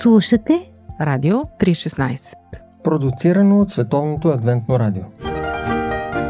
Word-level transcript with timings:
Слушате 0.00 0.70
Радио 1.00 1.36
316 1.36 2.34
Продуцирано 2.84 3.60
от 3.60 3.70
Световното 3.70 4.28
адвентно 4.28 4.78
радио. 4.78 5.02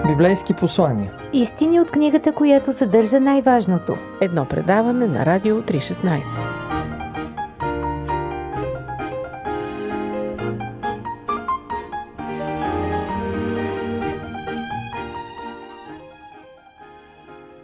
Библейски 0.06 0.54
послания. 0.54 1.12
Истини 1.32 1.80
от 1.80 1.90
книгата, 1.90 2.32
която 2.32 2.72
съдържа 2.72 3.20
най-важното. 3.20 3.96
Едно 4.20 4.44
предаване 4.44 5.06
на 5.06 5.26
Радио 5.26 5.62
316 5.62 6.22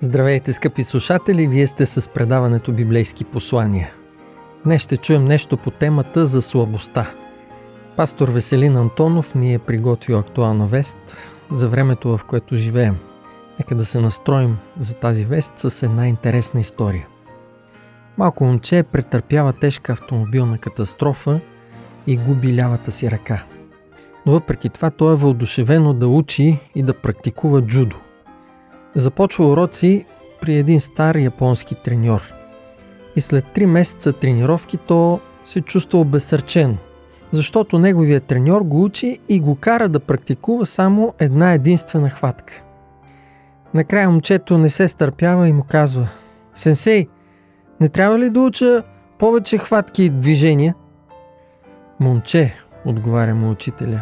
Здравейте, 0.00 0.52
скъпи 0.52 0.84
слушатели! 0.84 1.46
Вие 1.46 1.66
сте 1.66 1.86
с 1.86 2.08
предаването 2.08 2.72
Библейски 2.72 3.24
послания. 3.24 3.94
Днес 4.64 4.82
ще 4.82 4.96
чуем 4.96 5.24
нещо 5.24 5.56
по 5.56 5.70
темата 5.70 6.26
за 6.26 6.42
слабостта. 6.42 7.10
Пастор 7.96 8.28
Веселин 8.28 8.76
Антонов 8.76 9.34
ни 9.34 9.54
е 9.54 9.58
приготвил 9.58 10.18
актуална 10.18 10.66
вест 10.66 11.16
за 11.50 11.68
времето, 11.68 12.16
в 12.16 12.24
което 12.24 12.56
живеем. 12.56 12.96
Нека 13.58 13.74
да 13.74 13.84
се 13.84 14.00
настроим 14.00 14.56
за 14.78 14.94
тази 14.94 15.24
вест 15.24 15.52
с 15.56 15.82
една 15.82 16.08
интересна 16.08 16.60
история. 16.60 17.06
Малко 18.18 18.44
момче 18.44 18.82
претърпява 18.82 19.52
тежка 19.52 19.92
автомобилна 19.92 20.58
катастрофа 20.58 21.40
и 22.06 22.16
губи 22.16 22.56
лявата 22.56 22.92
си 22.92 23.10
ръка. 23.10 23.44
Но 24.26 24.32
въпреки 24.32 24.68
това 24.68 24.90
той 24.90 25.12
е 25.12 25.16
въодушевено 25.16 25.92
да 25.92 26.08
учи 26.08 26.58
и 26.74 26.82
да 26.82 26.94
практикува 26.94 27.62
джудо. 27.62 27.96
Започва 28.94 29.46
уроци 29.46 30.06
при 30.40 30.54
един 30.54 30.80
стар 30.80 31.14
японски 31.14 31.74
треньор. 31.74 32.43
И 33.16 33.20
след 33.20 33.44
3 33.44 33.66
месеца 33.66 34.12
тренировки 34.12 34.76
то 34.76 35.20
се 35.44 35.60
чувства 35.60 35.98
обесърчено, 35.98 36.76
защото 37.30 37.78
неговият 37.78 38.24
треньор 38.24 38.62
го 38.62 38.84
учи 38.84 39.18
и 39.28 39.40
го 39.40 39.56
кара 39.56 39.88
да 39.88 40.00
практикува 40.00 40.66
само 40.66 41.14
една 41.18 41.52
единствена 41.52 42.10
хватка. 42.10 42.62
Накрая 43.74 44.10
момчето 44.10 44.58
не 44.58 44.70
се 44.70 44.88
стърпява 44.88 45.48
и 45.48 45.52
му 45.52 45.64
казва 45.68 46.08
Сенсей, 46.54 47.08
не 47.80 47.88
трябва 47.88 48.18
ли 48.18 48.30
да 48.30 48.40
уча 48.40 48.82
повече 49.18 49.58
хватки 49.58 50.04
и 50.04 50.10
движения? 50.10 50.74
Момче, 52.00 52.54
отговаря 52.84 53.34
му 53.34 53.50
учителя, 53.50 54.00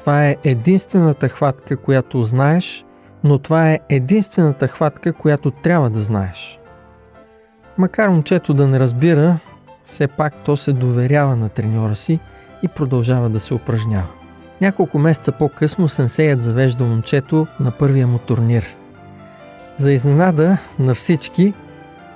това 0.00 0.26
е 0.26 0.36
единствената 0.44 1.28
хватка, 1.28 1.76
която 1.76 2.22
знаеш 2.22 2.86
но 3.26 3.38
това 3.38 3.72
е 3.72 3.80
единствената 3.88 4.68
хватка, 4.68 5.12
която 5.12 5.50
трябва 5.50 5.90
да 5.90 6.02
знаеш. 6.02 6.60
Макар 7.78 8.08
момчето 8.08 8.54
да 8.54 8.66
не 8.66 8.80
разбира, 8.80 9.38
все 9.84 10.06
пак 10.06 10.34
то 10.44 10.56
се 10.56 10.72
доверява 10.72 11.36
на 11.36 11.48
треньора 11.48 11.96
си 11.96 12.20
и 12.62 12.68
продължава 12.68 13.30
да 13.30 13.40
се 13.40 13.54
упражнява. 13.54 14.06
Няколко 14.60 14.98
месеца 14.98 15.32
по-късно 15.32 15.88
сенсеят 15.88 16.42
завежда 16.42 16.84
момчето 16.84 17.46
на 17.60 17.70
първия 17.70 18.06
му 18.06 18.18
турнир. 18.18 18.76
За 19.76 19.92
изненада 19.92 20.58
на 20.78 20.94
всички, 20.94 21.54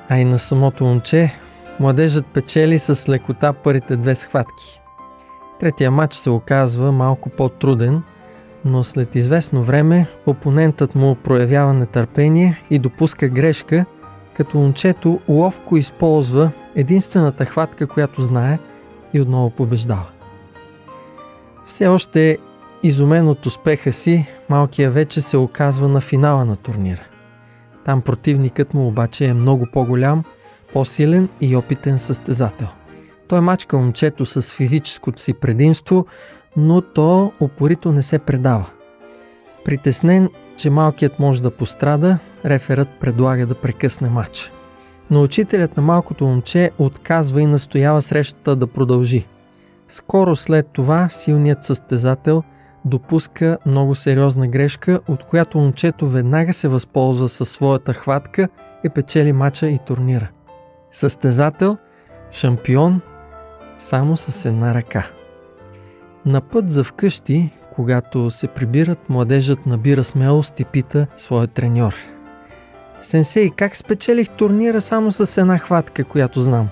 а 0.09 0.19
и 0.19 0.25
на 0.25 0.39
самото 0.39 0.85
момче, 0.85 1.35
младежът 1.81 2.27
печели 2.27 2.79
с 2.79 3.09
лекота 3.09 3.53
първите 3.53 3.97
две 3.97 4.15
схватки. 4.15 4.81
Третия 5.61 5.91
матч 5.91 6.15
се 6.15 6.31
оказва 6.31 6.93
малко 6.93 7.31
по-труден– 7.31 8.03
но 8.65 8.85
след 8.85 9.15
известно 9.15 9.63
време 9.63 10.07
опонентът 10.27 10.95
му 10.95 11.15
проявява 11.15 11.75
нетърпение 11.75 12.63
и 12.71 12.79
допуска 12.79 13.29
грешка, 13.29 13.85
като 14.41 14.59
момчето 14.59 15.21
ловко 15.29 15.77
използва 15.77 16.51
единствената 16.75 17.45
хватка, 17.45 17.87
която 17.87 18.23
знае 18.23 18.59
и 19.15 19.21
отново 19.21 19.51
побеждава. 19.51 20.07
Все 21.67 21.87
още 21.87 22.39
изумен 22.83 23.29
от 23.29 23.47
успеха 23.47 23.93
си, 23.93 24.27
малкия 24.49 24.91
вече 24.91 25.21
се 25.21 25.37
оказва 25.37 25.89
на 25.89 26.01
финала 26.01 26.45
на 26.45 26.57
турнира. 26.57 27.03
Там 27.85 28.03
противникът 28.03 28.75
му 28.75 28.87
обаче 28.87 29.25
е 29.25 29.35
много 29.35 29.67
по-голям, 29.73 30.25
по-силен 30.73 31.29
и 31.41 31.57
опитен 31.57 31.99
състезател. 31.99 32.69
Той 33.29 33.41
мачка 33.41 33.79
момчето 33.79 34.27
с 34.27 34.55
физическото 34.55 35.21
си 35.21 35.35
предимство, 35.35 36.07
но 36.57 36.81
то 36.81 37.33
упорито 37.41 37.93
не 37.93 38.03
се 38.03 38.19
предава. 38.19 38.71
Притеснен, 39.65 40.29
че 40.61 40.71
малкият 40.71 41.19
може 41.19 41.43
да 41.43 41.51
пострада, 41.51 42.19
реферът 42.45 42.89
предлага 43.01 43.47
да 43.47 43.55
прекъсне 43.55 44.09
матч. 44.09 44.53
Но 45.11 45.23
учителят 45.23 45.77
на 45.77 45.83
малкото 45.83 46.25
момче 46.25 46.71
отказва 46.79 47.43
и 47.43 47.47
настоява 47.47 48.03
срещата 48.03 48.57
да 48.57 48.67
продължи. 48.67 49.27
Скоро 49.89 50.37
след 50.37 50.67
това 50.73 51.09
силният 51.09 51.65
състезател 51.65 52.43
допуска 52.85 53.59
много 53.67 53.95
сериозна 53.95 54.49
грешка, 54.49 55.01
от 55.09 55.25
която 55.25 55.59
момчето 55.59 56.09
веднага 56.09 56.53
се 56.53 56.69
възползва 56.69 57.29
със 57.29 57.51
своята 57.51 57.93
хватка 57.93 58.49
и 58.85 58.89
печели 58.89 59.33
мача 59.33 59.69
и 59.69 59.79
турнира. 59.79 60.29
Състезател, 60.91 61.77
шампион, 62.31 63.01
само 63.79 64.17
с 64.17 64.45
една 64.45 64.75
ръка. 64.75 65.07
На 66.27 66.41
път 66.41 66.71
за 66.71 66.85
вкъщи, 66.85 67.51
когато 67.81 68.31
се 68.31 68.49
прибират, 68.49 69.09
младежът 69.09 69.67
набира 69.67 70.05
смелост 70.05 70.61
и 70.61 70.65
пита 70.65 71.07
своя 71.17 71.47
треньор. 71.47 71.95
Сенсей, 73.03 73.51
как 73.51 73.77
спечелих 73.77 74.29
турнира 74.29 74.81
само 74.81 75.13
с 75.13 75.41
една 75.41 75.59
хватка, 75.59 76.05
която 76.05 76.41
знам? 76.41 76.69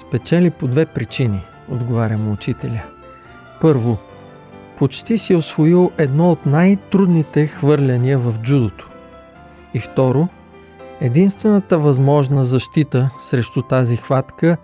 Спечели 0.00 0.50
по 0.50 0.66
две 0.66 0.86
причини, 0.86 1.40
отговаря 1.68 2.18
му 2.18 2.32
учителя. 2.32 2.82
Първо, 3.60 3.98
почти 4.78 5.18
си 5.18 5.34
освоил 5.34 5.90
едно 5.98 6.30
от 6.30 6.46
най-трудните 6.46 7.46
хвърляния 7.46 8.18
в 8.18 8.34
джудото. 8.42 8.90
И 9.74 9.80
второ, 9.80 10.28
единствената 11.00 11.78
възможна 11.78 12.44
защита 12.44 13.10
срещу 13.20 13.62
тази 13.62 13.96
хватка 13.96 14.56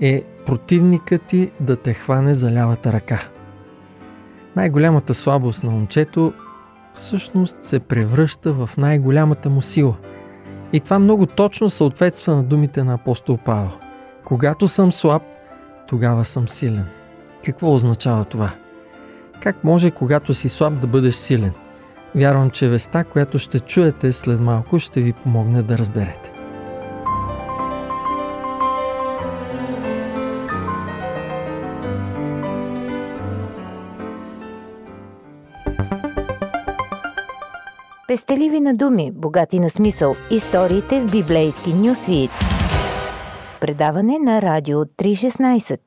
е 0.00 0.22
противникът 0.46 1.22
ти 1.22 1.50
да 1.60 1.76
те 1.76 1.94
хване 1.94 2.34
за 2.34 2.52
лявата 2.52 2.92
ръка. 2.92 3.33
Най-голямата 4.56 5.14
слабост 5.14 5.62
на 5.62 5.70
момчето 5.70 6.32
всъщност 6.94 7.56
се 7.60 7.78
превръща 7.80 8.52
в 8.52 8.70
най-голямата 8.78 9.50
му 9.50 9.60
сила. 9.60 9.96
И 10.72 10.80
това 10.80 10.98
много 10.98 11.26
точно 11.26 11.70
съответства 11.70 12.36
на 12.36 12.42
думите 12.42 12.84
на 12.84 12.94
апостол 12.94 13.38
Павел. 13.44 13.70
Когато 14.24 14.68
съм 14.68 14.92
слаб, 14.92 15.22
тогава 15.86 16.24
съм 16.24 16.48
силен. 16.48 16.86
Какво 17.44 17.74
означава 17.74 18.24
това? 18.24 18.50
Как 19.40 19.64
може, 19.64 19.90
когато 19.90 20.34
си 20.34 20.48
слаб, 20.48 20.80
да 20.80 20.86
бъдеш 20.86 21.14
силен? 21.14 21.52
Вярвам, 22.14 22.50
че 22.50 22.68
веста, 22.68 23.04
която 23.04 23.38
ще 23.38 23.60
чуете 23.60 24.12
след 24.12 24.40
малко, 24.40 24.78
ще 24.78 25.00
ви 25.00 25.12
помогне 25.12 25.62
да 25.62 25.78
разберете. 25.78 26.43
Пестеливи 38.14 38.60
на 38.60 38.74
думи, 38.74 39.10
богати 39.12 39.60
на 39.60 39.70
смисъл. 39.70 40.14
Историите 40.30 41.00
в 41.00 41.10
библейски 41.10 41.72
нюсвит. 41.72 42.30
Предаване 43.60 44.18
на 44.18 44.42
Радио 44.42 44.78
316. 44.84 45.78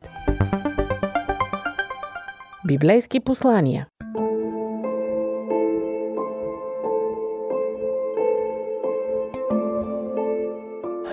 Библейски 2.65 3.19
послания. 3.19 3.87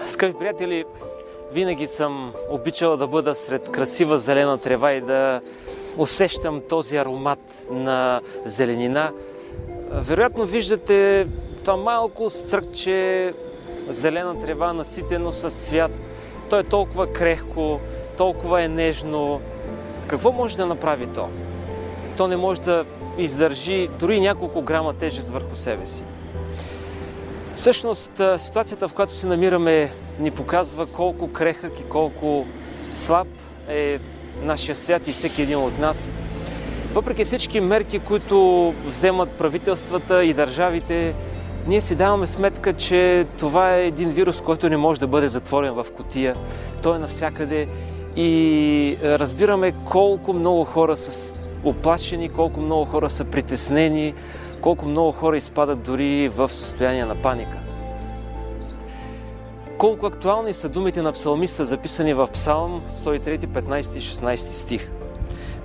Скъпи 0.06 0.38
приятели, 0.38 0.84
винаги 1.52 1.86
съм 1.86 2.32
обичал 2.50 2.96
да 2.96 3.06
бъда 3.06 3.34
сред 3.34 3.68
красива 3.68 4.18
зелена 4.18 4.58
трева 4.58 4.92
и 4.92 5.00
да 5.00 5.40
усещам 5.98 6.62
този 6.68 6.96
аромат 6.96 7.66
на 7.70 8.20
зеленина– 8.46 9.12
вероятно 9.90 10.44
виждате 10.44 11.26
това 11.60 11.76
малко 11.76 12.30
стръкче 12.30 13.32
зелена 13.88 14.38
трева, 14.40 14.72
наситено 14.72 15.32
с 15.32 15.50
цвят. 15.50 15.90
То 16.50 16.58
е 16.58 16.62
толкова 16.62 17.12
крехко, 17.12 17.80
толкова 18.16 18.62
е 18.62 18.68
нежно. 18.68 19.40
Какво 20.06 20.32
може 20.32 20.56
да 20.56 20.66
направи 20.66 21.06
то? 21.06 21.28
То 22.16 22.28
не 22.28 22.36
може 22.36 22.60
да 22.60 22.84
издържи 23.18 23.88
дори 23.98 24.20
няколко 24.20 24.62
грама 24.62 24.94
тежест 24.94 25.30
върху 25.30 25.56
себе 25.56 25.86
си. 25.86 26.04
Всъщност, 27.56 28.20
ситуацията, 28.38 28.88
в 28.88 28.92
която 28.92 29.12
се 29.12 29.26
намираме, 29.26 29.92
ни 30.18 30.30
показва 30.30 30.86
колко 30.86 31.32
крехък 31.32 31.80
и 31.80 31.88
колко 31.88 32.46
слаб 32.94 33.28
е 33.68 33.98
нашия 34.42 34.74
свят 34.74 35.08
и 35.08 35.12
всеки 35.12 35.42
един 35.42 35.58
от 35.58 35.78
нас– 35.78 36.10
въпреки 36.94 37.24
всички 37.24 37.60
мерки, 37.60 37.98
които 37.98 38.74
вземат 38.86 39.30
правителствата 39.30 40.24
и 40.24 40.34
държавите, 40.34 41.14
ние 41.66 41.80
си 41.80 41.94
даваме 41.94 42.26
сметка, 42.26 42.72
че 42.72 43.26
това 43.38 43.76
е 43.76 43.86
един 43.86 44.10
вирус, 44.10 44.40
който 44.40 44.68
не 44.68 44.76
може 44.76 45.00
да 45.00 45.06
бъде 45.06 45.28
затворен 45.28 45.74
в 45.74 45.86
котия. 45.96 46.36
Той 46.82 46.96
е 46.96 46.98
навсякъде 46.98 47.68
и 48.16 48.98
разбираме 49.02 49.72
колко 49.90 50.32
много 50.32 50.64
хора 50.64 50.96
са 50.96 51.38
оплашени, 51.64 52.28
колко 52.28 52.60
много 52.60 52.84
хора 52.84 53.10
са 53.10 53.24
притеснени, 53.24 54.14
колко 54.60 54.86
много 54.86 55.12
хора 55.12 55.36
изпадат 55.36 55.82
дори 55.82 56.28
в 56.28 56.48
състояние 56.48 57.04
на 57.04 57.22
паника. 57.22 57.58
Колко 59.78 60.06
актуални 60.06 60.54
са 60.54 60.68
думите 60.68 61.02
на 61.02 61.12
псалмиста, 61.12 61.64
записани 61.64 62.14
в 62.14 62.28
Псалм 62.32 62.82
103, 62.90 63.46
15 63.46 63.98
и 63.98 64.00
16 64.00 64.36
стих. 64.36 64.90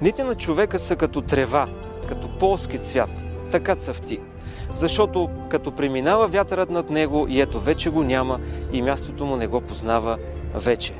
Нити 0.01 0.23
на 0.23 0.35
човека 0.35 0.79
са 0.79 0.95
като 0.95 1.21
трева, 1.21 1.67
като 2.07 2.37
полски 2.37 2.77
цвят, 2.77 3.09
така 3.51 3.75
цъфти. 3.75 4.19
Защото 4.75 5.29
като 5.49 5.71
преминава 5.71 6.27
вятърът 6.27 6.69
над 6.69 6.89
него 6.89 7.25
и 7.29 7.41
ето 7.41 7.59
вече 7.59 7.89
го 7.89 8.03
няма 8.03 8.39
и 8.71 8.81
мястото 8.81 9.25
му 9.25 9.35
не 9.35 9.47
го 9.47 9.61
познава 9.61 10.17
вече. 10.53 10.93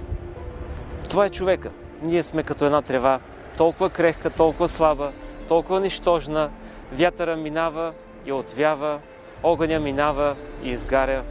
Това 1.09 1.25
е 1.25 1.29
човека. 1.29 1.71
Ние 2.01 2.23
сме 2.23 2.43
като 2.43 2.65
една 2.65 2.81
трева, 2.81 3.19
толкова 3.57 3.89
крехка, 3.89 4.29
толкова 4.29 4.67
слаба, 4.67 5.11
толкова 5.47 5.79
нищожна. 5.79 6.49
Вятъра 6.91 7.35
минава 7.35 7.93
и 8.25 8.31
отвява, 8.31 8.99
огъня 9.43 9.79
минава 9.79 10.35
и 10.63 10.69
изгаря. 10.69 11.23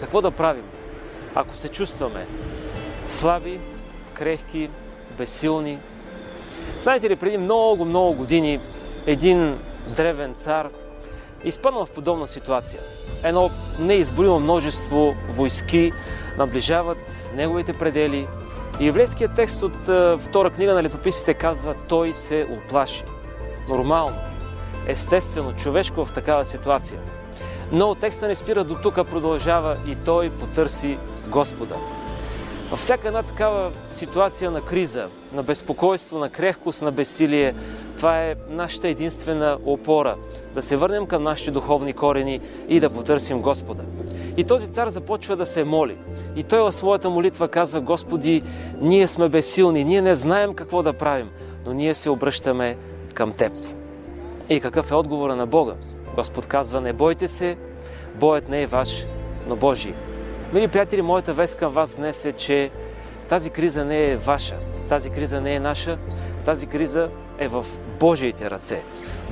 Какво 0.00 0.20
да 0.20 0.30
правим, 0.30 0.64
ако 1.34 1.56
се 1.56 1.68
чувстваме 1.68 2.26
слаби, 3.08 3.60
крехки, 4.14 4.70
безсилни? 5.18 5.78
Знаете 6.80 7.10
ли, 7.10 7.16
преди 7.16 7.38
много, 7.38 7.84
много 7.84 8.14
години 8.14 8.60
един 9.06 9.58
древен 9.96 10.34
цар 10.34 10.68
изпаднал 11.44 11.86
в 11.86 11.90
подобна 11.90 12.28
ситуация. 12.28 12.80
Едно 13.22 13.50
неизборимо 13.78 14.40
множество 14.40 15.14
войски 15.30 15.92
наближават 16.38 16.98
неговите 17.34 17.72
предели, 17.72 18.28
и 18.80 18.88
еврейският 18.88 19.34
текст 19.34 19.62
от 19.62 19.88
е, 19.88 20.16
втора 20.18 20.50
книга 20.50 20.74
на 20.74 20.82
летописите 20.82 21.34
казва, 21.34 21.74
той 21.88 22.14
се 22.14 22.46
оплаши. 22.50 23.04
Нормално, 23.68 24.16
естествено, 24.86 25.52
човешко 25.52 26.04
в 26.04 26.12
такава 26.12 26.44
ситуация. 26.44 27.00
Но 27.72 27.94
текста 27.94 28.28
не 28.28 28.34
спира 28.34 28.64
до 28.64 28.74
тук, 28.74 28.94
продължава 28.94 29.76
и 29.86 29.94
той 29.94 30.30
потърси 30.30 30.98
Господа. 31.28 31.76
Във 32.70 32.78
всяка 32.78 33.08
една 33.08 33.22
такава 33.22 33.72
ситуация 33.90 34.50
на 34.50 34.60
криза, 34.60 35.08
на 35.32 35.42
безпокойство, 35.42 36.18
на 36.18 36.30
крехкост, 36.30 36.82
на 36.82 36.92
бесилие, 36.92 37.54
това 37.96 38.22
е 38.22 38.34
нашата 38.48 38.88
единствена 38.88 39.58
опора. 39.64 40.16
Да 40.54 40.62
се 40.62 40.76
върнем 40.76 41.06
към 41.06 41.22
нашите 41.22 41.50
духовни 41.50 41.92
корени 41.92 42.40
и 42.68 42.80
да 42.80 42.90
потърсим 42.90 43.42
Господа. 43.42 43.84
И 44.36 44.44
този 44.44 44.68
цар 44.68 44.88
започва 44.88 45.36
да 45.36 45.46
се 45.46 45.64
моли. 45.64 45.98
И 46.36 46.42
той 46.42 46.60
в 46.60 46.72
своята 46.72 47.10
молитва 47.10 47.48
казва, 47.48 47.80
Господи, 47.80 48.42
ние 48.80 49.08
сме 49.08 49.28
безсилни, 49.28 49.84
ние 49.84 50.02
не 50.02 50.14
знаем 50.14 50.54
какво 50.54 50.82
да 50.82 50.92
правим, 50.92 51.30
но 51.66 51.72
ние 51.72 51.94
се 51.94 52.10
обръщаме 52.10 52.76
към 53.14 53.32
Теб. 53.32 53.52
И 54.48 54.60
какъв 54.60 54.90
е 54.90 54.94
отговора 54.94 55.36
на 55.36 55.46
Бога? 55.46 55.74
Господ 56.14 56.46
казва, 56.46 56.80
не 56.80 56.92
бойте 56.92 57.28
се, 57.28 57.56
боят 58.14 58.48
не 58.48 58.62
е 58.62 58.66
ваш, 58.66 59.06
но 59.48 59.56
Божий. 59.56 59.94
Мили 60.52 60.68
приятели, 60.68 61.02
моята 61.02 61.34
вест 61.34 61.56
към 61.56 61.72
вас 61.72 61.96
днес 61.96 62.24
е, 62.24 62.32
че 62.32 62.70
тази 63.28 63.50
криза 63.50 63.84
не 63.84 64.10
е 64.10 64.16
ваша, 64.16 64.56
тази 64.88 65.10
криза 65.10 65.40
не 65.40 65.54
е 65.54 65.60
наша, 65.60 65.98
тази 66.44 66.66
криза 66.66 67.10
е 67.38 67.48
в 67.48 67.66
Божиите 68.00 68.50
ръце. 68.50 68.82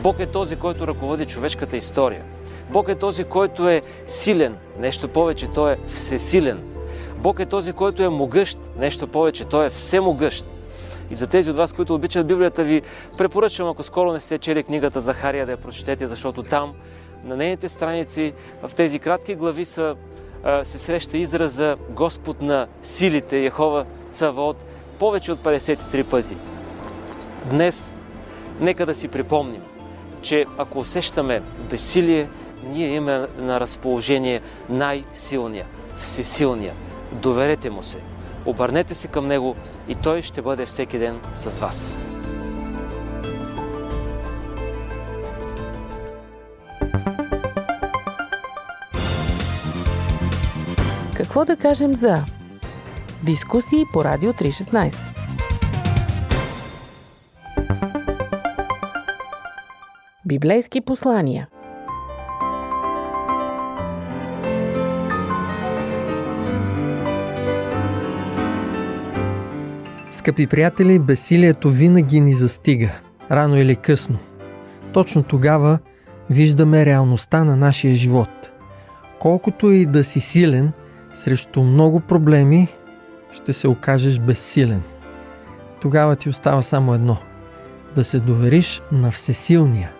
Бог 0.03 0.21
е 0.21 0.27
този, 0.27 0.57
който 0.57 0.87
ръководи 0.87 1.25
човешката 1.25 1.77
история. 1.77 2.25
Бог 2.71 2.89
е 2.89 2.95
този, 2.95 3.25
който 3.25 3.69
е 3.69 3.83
силен, 4.07 4.57
нещо 4.79 5.09
повече, 5.09 5.47
Той 5.47 5.73
е 5.73 5.79
всесилен. 5.87 6.63
Бог 7.17 7.41
е 7.41 7.47
този, 7.47 7.73
който 7.73 8.03
е 8.03 8.09
могъщ, 8.09 8.59
нещо 8.77 9.07
повече, 9.07 9.45
Той 9.45 9.67
е 9.67 9.71
всемогъщ. 9.71 10.47
И 11.11 11.15
за 11.15 11.27
тези 11.27 11.51
от 11.51 11.57
вас, 11.57 11.73
които 11.73 11.95
обичат 11.95 12.27
Библията 12.27 12.65
ви, 12.65 12.83
препоръчвам, 13.19 13.69
ако 13.69 13.83
скоро 13.83 14.13
не 14.13 14.21
сте 14.21 14.39
чели 14.39 14.63
книгата 14.63 15.01
Захария, 15.01 15.47
да 15.47 15.53
я 15.53 15.59
прочетете, 15.59 16.07
защото 16.07 16.43
там, 16.43 16.75
на 17.25 17.37
нейните 17.37 17.69
страници, 17.69 18.33
в 18.63 18.75
тези 18.75 18.99
кратки 18.99 19.35
глави 19.35 19.65
са, 19.65 19.97
се 20.63 20.79
среща 20.79 21.19
израза 21.19 21.77
Господ 21.91 22.43
на 22.43 22.67
силите, 22.83 23.39
Яхова 23.39 23.85
Цавод, 24.13 24.65
повече 24.99 25.33
от 25.33 25.39
53 25.39 26.05
пъти. 26.05 26.37
Днес, 27.45 27.95
нека 28.61 28.87
да 28.87 28.95
си 28.95 29.09
припомним, 29.09 29.63
че 30.23 30.47
ако 30.59 30.79
усещаме 30.79 31.43
безсилие, 31.71 32.29
ние 32.65 32.95
имаме 32.95 33.27
на 33.39 33.61
разположение 33.61 34.41
най-силния, 34.69 35.67
всесилния. 35.99 36.75
Доверете 37.13 37.71
му 37.71 37.83
се, 37.83 37.99
обърнете 38.47 38.95
се 38.95 39.09
към 39.09 39.27
него 39.27 39.57
и 39.89 39.95
той 39.95 40.23
ще 40.23 40.43
бъде 40.43 40.67
всеки 40.67 40.99
ден 40.99 41.21
с 41.33 41.59
вас. 41.59 42.01
Какво 51.39 51.55
да 51.55 51.57
кажем 51.57 51.95
за 51.95 52.25
дискусии 53.23 53.85
по 53.93 54.05
Радио 54.05 54.33
316? 54.33 54.95
Библейски 60.27 60.81
послания– 60.81 61.49
Скъпи 70.11 70.47
приятели, 70.47 70.99
бесилието 70.99 71.71
винаги 71.71 72.21
ни 72.21 72.33
застига, 72.33 72.91
рано 73.31 73.57
или 73.57 73.77
късно. 73.77 74.19
Точно 74.93 75.23
тогава 75.23 75.79
виждаме 76.31 76.87
реалността 76.87 77.45
на 77.45 77.57
нашия 77.57 77.95
живот. 77.95 78.51
Колкото 79.19 79.71
и 79.71 79.87
да 79.87 80.05
си 80.05 80.21
силен, 80.21 80.73
срещу 81.19 81.63
много 81.63 82.01
проблеми 82.01 82.69
ще 83.33 83.53
се 83.53 83.69
окажеш 83.69 84.19
безсилен. 84.19 84.83
Тогава 85.81 86.17
ти 86.17 86.29
остава 86.29 86.63
само 86.63 86.95
едно– 86.95 87.17
да 87.95 88.05
се 88.05 88.21
довериш 88.21 88.83
на 88.93 89.11
Всесилния, 89.11 89.93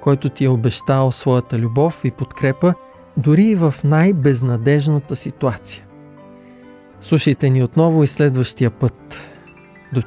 който 0.00 0.28
ти 0.28 0.44
е 0.44 0.48
обещал 0.48 1.12
своята 1.12 1.58
любов 1.58 2.00
и 2.04 2.10
подкрепа 2.10 2.74
дори 3.16 3.44
и 3.44 3.54
в 3.54 3.74
най-безнадежната 3.84 5.16
ситуация. 5.16 5.84
Слушайте 7.00 7.50
ни 7.50 7.62
отново 7.62 8.02
и 8.02 8.06
следващия 8.06 8.70
път. 8.70 9.30
До 9.92 10.02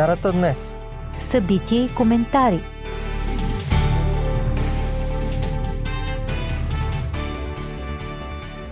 Вярата 0.00 0.32
днес. 0.32 0.78
Събития 1.20 1.84
и 1.84 1.94
коментари. 1.94 2.62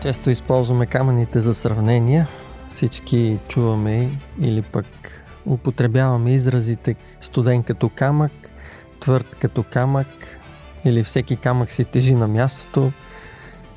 Често 0.00 0.30
използваме 0.30 0.86
камъните 0.86 1.40
за 1.40 1.54
сравнения. 1.54 2.28
Всички 2.68 3.38
чуваме 3.48 4.10
или 4.40 4.62
пък 4.62 4.86
употребяваме 5.46 6.34
изразите 6.34 6.96
студен 7.20 7.62
като 7.62 7.88
камък, 7.88 8.32
твърд 9.00 9.36
като 9.40 9.62
камък 9.62 10.06
или 10.84 11.04
всеки 11.04 11.36
камък 11.36 11.70
си 11.70 11.84
тежи 11.84 12.14
на 12.14 12.28
мястото 12.28 12.92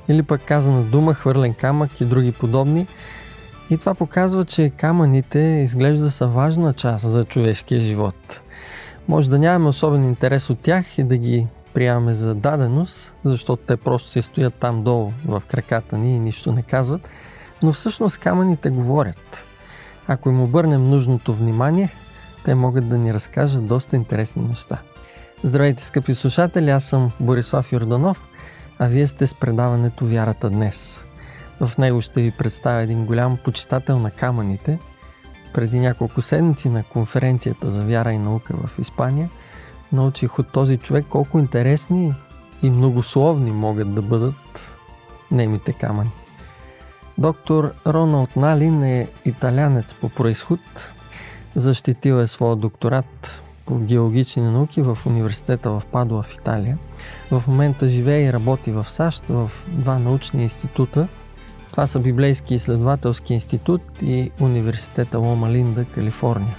или 0.08 0.24
пък 0.24 0.42
казана 0.46 0.84
дума 0.84 1.14
хвърлен 1.14 1.54
камък 1.54 2.02
и 2.02 2.06
други 2.06 2.32
подобни– 2.32 2.88
и 3.72 3.78
това 3.78 3.94
показва, 3.94 4.46
че 4.46 4.70
камъните 4.70 5.40
изглежда 5.40 6.12
са 6.12 6.28
важна 6.28 6.74
част 6.74 7.06
за 7.06 7.26
човешкия 7.26 7.82
живот. 7.82 8.42
Може 9.08 9.30
да 9.30 9.40
нямаме 9.40 9.70
особен 9.70 10.08
интерес 10.08 10.50
от 10.50 10.60
тях 10.60 10.98
и 10.98 11.04
да 11.04 11.18
ги 11.18 11.48
приемаме 11.74 12.14
за 12.14 12.36
даденост, 12.36 13.14
защото 13.24 13.64
те 13.68 13.78
просто 13.78 14.10
се 14.10 14.22
стоят 14.22 14.54
там 14.54 14.84
долу 14.84 15.12
в 15.26 15.44
краката 15.48 15.98
ни 15.98 16.16
и 16.16 16.20
нищо 16.20 16.52
не 16.52 16.62
казват, 16.64 17.10
но 17.64 17.74
всъщност 17.74 18.18
камъните 18.18 18.70
говорят. 18.70 19.44
Ако 20.08 20.30
им 20.30 20.42
обърнем 20.42 20.90
нужното 20.90 21.34
внимание, 21.34 21.90
те 22.46 22.56
могат 22.56 22.90
да 22.90 22.98
ни 22.98 23.14
разкажат 23.14 23.66
доста 23.66 23.96
интересни 23.96 24.42
неща. 24.42 24.78
Здравейте, 25.44 25.84
скъпи 25.84 26.16
слушатели, 26.16 26.70
аз 26.70 26.84
съм 26.84 27.12
Борислав 27.20 27.72
Йорданов, 27.72 28.22
а 28.80 28.88
вие 28.88 29.08
сте 29.08 29.28
с 29.28 29.36
предаването 29.36 30.06
Вярата 30.06 30.50
днес. 30.50 31.06
В 31.62 31.78
него 31.78 32.02
ще 32.02 32.22
ви 32.22 32.32
представя 32.32 32.82
един 32.82 33.06
голям 33.06 33.38
почитател 33.38 34.00
на 34.00 34.12
камъните. 34.12 34.80
Преди 35.54 35.80
няколко 35.80 36.22
седмици 36.22 36.70
на 36.70 36.84
конференцията 36.84 37.70
за 37.70 37.84
вяра 37.84 38.12
и 38.14 38.18
наука 38.18 38.54
в 38.68 38.80
Испания 38.80 39.30
научих 39.94 40.40
от 40.40 40.48
този 40.48 40.78
човек 40.78 41.06
колко 41.10 41.40
интересни 41.40 42.14
и 42.64 42.70
многословни 42.70 43.52
могат 43.52 43.96
да 43.96 44.02
бъдат 44.02 44.72
немите 45.32 45.74
камъни. 45.74 46.12
Доктор 47.18 47.74
Роналд 47.88 48.36
Налин 48.36 48.84
е 48.84 49.08
италянец 49.26 49.94
по 49.94 50.10
происход. 50.10 50.60
Защитил 51.56 52.14
е 52.14 52.28
своя 52.28 52.56
докторат 52.56 53.44
по 53.66 53.78
геологични 53.78 54.44
науки 54.44 54.82
в 54.82 54.98
университета 55.06 55.72
в 55.72 55.84
Падуа 55.92 56.24
в 56.24 56.34
Италия. 56.34 56.78
В 57.32 57.44
момента 57.48 57.88
живее 57.88 58.28
и 58.28 58.34
работи 58.34 58.72
в 58.72 58.90
САЩ 58.90 59.24
в 59.30 59.52
два 59.68 60.00
научни 60.00 60.44
института. 60.44 61.08
Това 61.72 61.88
са 61.88 62.00
Библейски 62.00 62.56
изследователски 62.56 63.34
институт 63.34 63.82
и 64.02 64.32
университета 64.42 65.20
Лома 65.20 65.50
Линда, 65.50 65.86
Калифорния. 65.86 66.56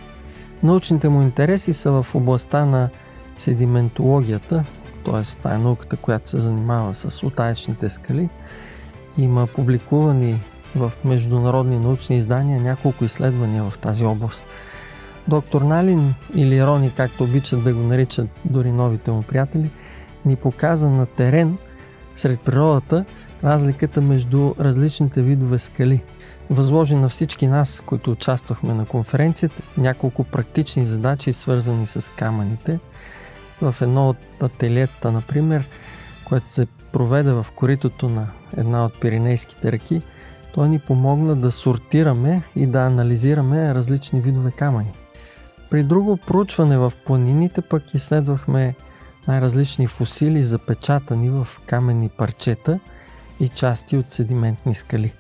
Научните 0.63 1.09
му 1.09 1.23
интереси 1.23 1.73
са 1.73 2.03
в 2.03 2.15
областта 2.15 2.65
на 2.65 2.89
седиментологията, 3.37 4.65
т.е. 5.05 5.23
това 5.23 5.55
е 5.55 5.59
науката, 5.59 5.97
която 5.97 6.31
се 6.31 6.39
занимава 6.39 6.95
с 6.95 7.23
утаечните 7.23 7.91
скали. 7.91 8.29
Има 9.19 9.47
публикувани 9.47 10.41
в 10.77 10.93
международни 11.05 11.79
научни 11.79 12.17
издания 12.17 12.61
няколко 12.61 13.05
изследвания 13.05 13.65
в 13.65 13.79
тази 13.79 14.05
област. 14.05 14.45
Доктор 15.29 15.63
Налин 15.63 16.15
или 16.35 16.67
Рони, 16.67 16.93
както 16.97 17.25
обичат 17.25 17.65
да 17.65 17.75
го 17.75 17.81
наричат 17.81 18.29
дори 18.45 18.73
новите 18.73 19.11
му 19.11 19.23
приятели, 19.23 19.71
ни 20.25 20.37
показа 20.37 20.89
на 20.89 21.07
терен 21.07 21.59
сред 22.17 22.41
природата 22.41 23.05
разликата 23.45 24.01
между 24.01 24.55
различните 24.61 25.23
видове 25.23 25.59
скали. 25.59 26.03
Възложи 26.51 26.95
на 26.95 27.09
всички 27.09 27.47
нас, 27.47 27.83
които 27.87 28.11
участвахме 28.11 28.75
на 28.75 28.87
конференцията, 28.87 29.63
няколко 29.77 30.25
практични 30.25 30.87
задачи, 30.87 31.33
свързани 31.33 31.87
с 31.87 32.13
камъните. 32.13 32.79
В 33.63 33.75
едно 33.81 34.09
от 34.09 34.43
ателиета, 34.43 35.13
например, 35.13 35.69
което 36.25 36.51
се 36.51 36.67
проведе 36.93 37.33
в 37.33 37.47
коритото 37.57 38.09
на 38.09 38.27
една 38.57 38.85
от 38.85 39.01
пиренейските 39.01 39.73
реки, 39.73 40.03
той 40.55 40.69
ни 40.69 40.79
помогна 40.79 41.37
да 41.37 41.53
сортираме 41.53 42.43
и 42.57 42.67
да 42.67 42.81
анализираме 42.81 43.75
различни 43.75 44.21
видове 44.21 44.51
камъни. 44.51 44.93
При 45.71 45.83
друго 45.83 46.17
проучване 46.17 46.79
в 46.79 46.93
планините 47.07 47.63
пък 47.63 47.95
изследвахме 47.95 48.75
най-различни 49.29 49.87
фусили, 49.87 50.43
запечатани 50.43 51.31
в 51.31 51.49
каменни 51.67 52.09
парчета 52.09 52.81
и 53.41 53.49
части 53.49 53.97
от 53.97 54.11
седиментни 54.11 54.75
скали. 54.75 55.13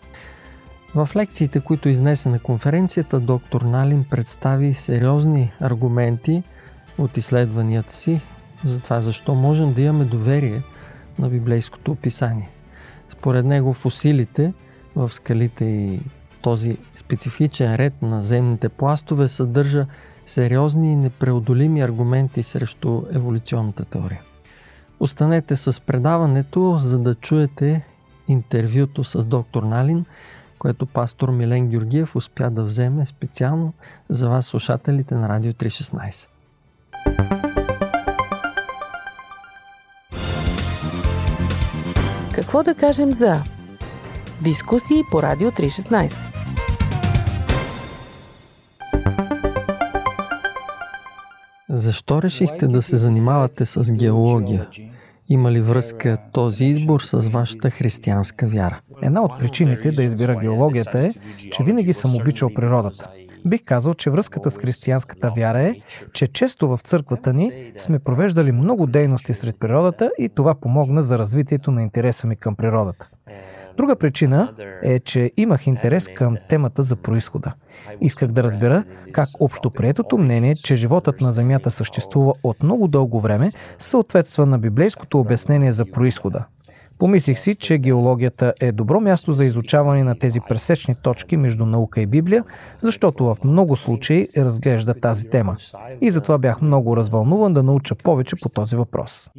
В 0.94 1.08
лекциите, 1.16 1.60
които 1.60 1.88
изнесе 1.88 2.28
на 2.28 2.38
конференцията, 2.38 3.20
доктор 3.20 3.62
Налин 3.62 4.04
представи 4.10 4.74
сериозни 4.74 5.52
аргументи 5.60 6.42
от 6.98 7.16
изследванията 7.16 7.94
си 7.94 8.20
за 8.64 8.80
това 8.80 9.00
защо 9.00 9.34
можем 9.34 9.72
да 9.72 9.82
имаме 9.82 10.04
доверие 10.04 10.62
на 11.18 11.28
библейското 11.28 11.92
описание. 11.92 12.48
Според 13.08 13.46
него 13.46 13.72
фусилите 13.72 14.52
в 14.96 15.12
скалите 15.12 15.64
и 15.64 16.00
този 16.42 16.76
специфичен 16.94 17.74
ред 17.74 18.02
на 18.02 18.22
земните 18.22 18.68
пластове 18.68 19.28
съдържа 19.28 19.86
сериозни 20.26 20.92
и 20.92 20.96
непреодолими 20.96 21.80
аргументи 21.80 22.42
срещу 22.42 23.02
еволюционната 23.12 23.84
теория. 23.84 24.22
Останете 25.00 25.56
с 25.56 25.80
предаването, 25.80 26.76
за 26.78 26.98
да 26.98 27.14
чуете 27.14 27.86
интервюто 28.32 29.04
с 29.04 29.26
доктор 29.26 29.62
Налин, 29.62 30.04
което 30.58 30.86
пастор 30.86 31.30
Милен 31.30 31.68
Георгиев 31.68 32.16
успя 32.16 32.50
да 32.50 32.64
вземе 32.64 33.06
специално 33.06 33.72
за 34.08 34.28
вас, 34.28 34.46
слушателите 34.46 35.14
на 35.14 35.28
Радио 35.28 35.52
316. 35.52 36.26
Какво 42.34 42.62
да 42.62 42.74
кажем 42.74 43.12
за 43.12 43.42
дискусии 44.40 45.02
по 45.10 45.22
Радио 45.22 45.50
316? 45.50 46.12
Защо 51.68 52.22
решихте 52.22 52.66
да 52.66 52.82
се 52.82 52.96
занимавате 52.96 53.66
с 53.66 53.92
геология? 53.92 54.66
Има 55.32 55.52
ли 55.52 55.60
връзка 55.60 56.18
този 56.32 56.64
избор 56.64 57.00
с 57.00 57.28
вашата 57.28 57.70
християнска 57.70 58.46
вяра? 58.46 58.80
Една 59.02 59.22
от 59.22 59.38
причините 59.38 59.90
да 59.90 60.02
избира 60.02 60.36
геологията 60.36 61.06
е, 61.06 61.10
че 61.52 61.64
винаги 61.64 61.92
съм 61.92 62.16
обичал 62.16 62.50
природата. 62.54 63.08
Бих 63.46 63.64
казал, 63.64 63.94
че 63.94 64.10
връзката 64.10 64.50
с 64.50 64.56
християнската 64.56 65.32
вяра 65.36 65.60
е, 65.60 65.74
че 66.12 66.26
често 66.26 66.68
в 66.68 66.78
църквата 66.82 67.32
ни 67.32 67.72
сме 67.78 67.98
провеждали 67.98 68.52
много 68.52 68.86
дейности 68.86 69.34
сред 69.34 69.56
природата 69.60 70.10
и 70.18 70.28
това 70.28 70.54
помогна 70.54 71.02
за 71.02 71.18
развитието 71.18 71.70
на 71.70 71.82
интереса 71.82 72.26
ми 72.26 72.36
към 72.36 72.56
природата. 72.56 73.08
Друга 73.76 73.96
причина 73.96 74.52
е, 74.82 75.00
че 75.00 75.30
имах 75.36 75.66
интерес 75.66 76.08
към 76.14 76.36
темата 76.48 76.82
за 76.82 76.96
происхода. 76.96 77.52
Исках 78.00 78.30
да 78.32 78.42
разбера 78.42 78.84
как 79.12 79.28
общоприетото 79.40 80.18
мнение, 80.18 80.54
че 80.54 80.76
животът 80.76 81.20
на 81.20 81.32
Земята 81.32 81.70
съществува 81.70 82.32
от 82.42 82.62
много 82.62 82.88
дълго 82.88 83.20
време, 83.20 83.50
съответства 83.78 84.46
на 84.46 84.58
библейското 84.58 85.20
обяснение 85.20 85.72
за 85.72 85.84
происхода. 85.84 86.44
Помислих 87.02 87.38
си, 87.38 87.54
че 87.54 87.78
геологията 87.78 88.54
е 88.60 88.72
добро 88.72 89.00
място 89.00 89.32
за 89.32 89.44
изучаване 89.44 90.04
на 90.04 90.18
тези 90.18 90.40
пресечни 90.48 90.94
точки 90.94 91.36
между 91.36 91.66
наука 91.66 92.00
и 92.00 92.06
Библия, 92.06 92.44
защото 92.82 93.24
в 93.24 93.36
много 93.44 93.76
случаи 93.76 94.28
разглежда 94.36 94.94
тази 94.94 95.30
тема. 95.30 95.56
И 96.00 96.10
затова 96.10 96.38
бях 96.38 96.60
много 96.60 96.96
развълнуван 96.96 97.52
да 97.52 97.62
науча 97.62 97.94
повече 97.94 98.36
по 98.42 98.48
този 98.48 98.76
въпрос. 98.76 99.30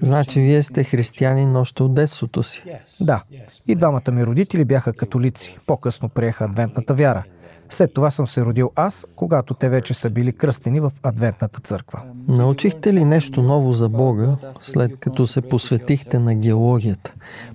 Значи 0.00 0.40
вие 0.40 0.62
сте 0.62 0.84
християни 0.84 1.56
още 1.56 1.82
от 1.82 1.94
детството 1.94 2.42
си? 2.42 2.64
Да. 3.00 3.22
И 3.66 3.74
двамата 3.74 4.12
ми 4.12 4.26
родители 4.26 4.64
бяха 4.64 4.92
католици. 4.92 5.56
По-късно 5.66 6.08
приеха 6.08 6.44
адвентната 6.44 6.94
вяра. 6.94 7.24
След 7.72 7.94
това 7.94 8.10
съм 8.10 8.26
се 8.26 8.42
родил 8.42 8.70
аз, 8.76 9.06
когато 9.16 9.54
те 9.54 9.68
вече 9.68 9.94
са 9.94 10.10
били 10.10 10.32
кръстени 10.32 10.80
в 10.80 10.92
Адвентната 11.02 11.60
църква. 11.60 12.02
Научихте 12.28 12.94
ли 12.94 13.04
нещо 13.04 13.42
ново 13.42 13.72
за 13.72 13.88
Бога, 13.88 14.36
след 14.60 15.00
като 15.00 15.26
се 15.26 15.40
посветихте 15.40 16.18
на 16.18 16.34
геологията? 16.34 17.14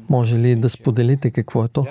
Може 0.09 0.37
ли 0.37 0.55
да 0.55 0.69
споделите 0.69 1.31
какво 1.31 1.63
е 1.63 1.67
то? 1.67 1.85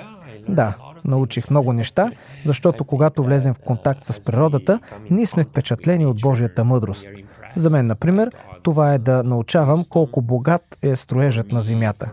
Да, 0.49 0.77
научих 1.05 1.49
много 1.49 1.73
неща, 1.73 2.11
защото 2.45 2.83
когато 2.83 3.23
влезем 3.23 3.53
в 3.53 3.59
контакт 3.59 4.03
с 4.03 4.25
природата, 4.25 4.79
ние 5.09 5.25
сме 5.25 5.43
впечатлени 5.43 6.05
от 6.05 6.21
Божията 6.21 6.63
мъдрост. 6.63 7.07
За 7.55 7.69
мен, 7.69 7.87
например, 7.87 8.29
това 8.63 8.93
е 8.93 8.97
да 8.97 9.23
научавам 9.23 9.85
колко 9.89 10.21
богат 10.21 10.77
е 10.81 10.95
строежът 10.95 11.51
на 11.51 11.61
земята. 11.61 12.09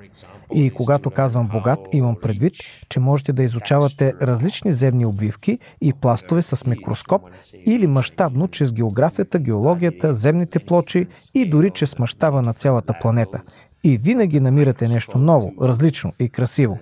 И 0.54 0.70
когато 0.70 1.10
казвам 1.10 1.48
богат, 1.48 1.78
имам 1.92 2.16
предвид, 2.22 2.52
че 2.88 3.00
можете 3.00 3.32
да 3.32 3.42
изучавате 3.42 4.12
различни 4.22 4.72
земни 4.72 5.06
обвивки 5.06 5.58
и 5.80 5.92
пластове 5.92 6.42
с 6.42 6.66
микроскоп 6.66 7.22
или 7.66 7.86
мащабно 7.86 8.48
чрез 8.48 8.72
географията, 8.72 9.38
геологията, 9.38 10.14
земните 10.14 10.58
плочи 10.58 11.06
и 11.34 11.50
дори 11.50 11.70
чрез 11.70 11.98
мащаба 11.98 12.42
на 12.42 12.54
цялата 12.54 12.94
планета. 13.00 13.40
И 13.84 13.96
винаги 13.96 14.40
намирате 14.40 14.88
нещо 14.88 15.18
ново, 15.18 15.52
различно 15.62 16.12
и 16.18 16.28
красиво. 16.28 16.78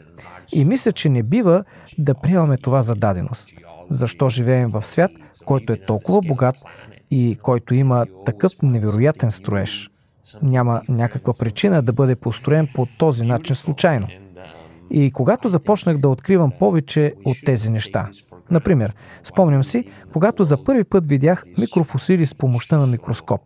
И 0.53 0.65
мисля, 0.65 0.93
че 0.93 1.09
не 1.09 1.23
бива 1.23 1.65
да 1.99 2.15
приемаме 2.15 2.57
това 2.57 2.83
за 2.83 2.95
даденост. 2.95 3.51
Защо 3.91 4.29
живеем 4.29 4.71
в 4.71 4.87
свят, 4.87 5.11
който 5.45 5.73
е 5.73 5.87
толкова 5.87 6.21
богат 6.27 6.57
и 7.11 7.39
който 7.43 7.75
има 7.75 8.07
такъв 8.27 8.53
невероятен 8.63 9.31
строеж? 9.31 9.92
Няма 10.43 10.83
някаква 10.89 11.33
причина 11.39 11.83
да 11.83 11.93
бъде 11.93 12.17
построен 12.17 12.69
по 12.75 12.87
този 12.99 13.25
начин 13.25 13.57
случайно. 13.57 14.07
И 14.91 15.11
когато 15.11 15.49
започнах 15.49 15.99
да 15.99 16.09
откривам 16.09 16.53
повече 16.59 17.13
от 17.25 17.37
тези 17.47 17.71
неща, 17.71 18.09
например, 18.51 18.95
спомням 19.25 19.65
си, 19.65 19.85
когато 20.13 20.45
за 20.45 20.65
първи 20.65 20.85
път 20.85 21.07
видях 21.07 21.45
микрофосили 21.59 22.27
с 22.27 22.35
помощта 22.35 22.79
на 22.79 22.87
микроскоп. 22.87 23.41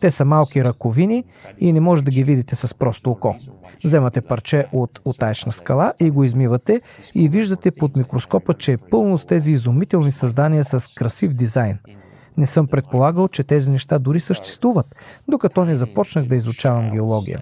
Те 0.00 0.10
са 0.10 0.24
малки 0.24 0.64
ръковини 0.64 1.24
и 1.58 1.72
не 1.72 1.80
може 1.80 2.04
да 2.04 2.10
ги 2.10 2.24
видите 2.24 2.56
с 2.56 2.74
просто 2.74 3.10
око. 3.10 3.36
Вземате 3.84 4.20
парче 4.20 4.66
от 4.72 5.00
отаечна 5.04 5.52
скала 5.52 5.92
и 6.00 6.10
го 6.10 6.24
измивате 6.24 6.80
и 7.14 7.28
виждате 7.28 7.70
под 7.70 7.96
микроскопа, 7.96 8.54
че 8.54 8.72
е 8.72 8.76
пълно 8.90 9.18
с 9.18 9.26
тези 9.26 9.50
изумителни 9.50 10.12
създания 10.12 10.64
с 10.64 10.94
красив 10.94 11.32
дизайн. 11.32 11.78
Не 12.36 12.46
съм 12.46 12.66
предполагал, 12.66 13.28
че 13.28 13.44
тези 13.44 13.70
неща 13.70 13.98
дори 13.98 14.20
съществуват, 14.20 14.96
докато 15.28 15.64
не 15.64 15.76
започнах 15.76 16.24
да 16.24 16.36
изучавам 16.36 16.90
геология. 16.90 17.40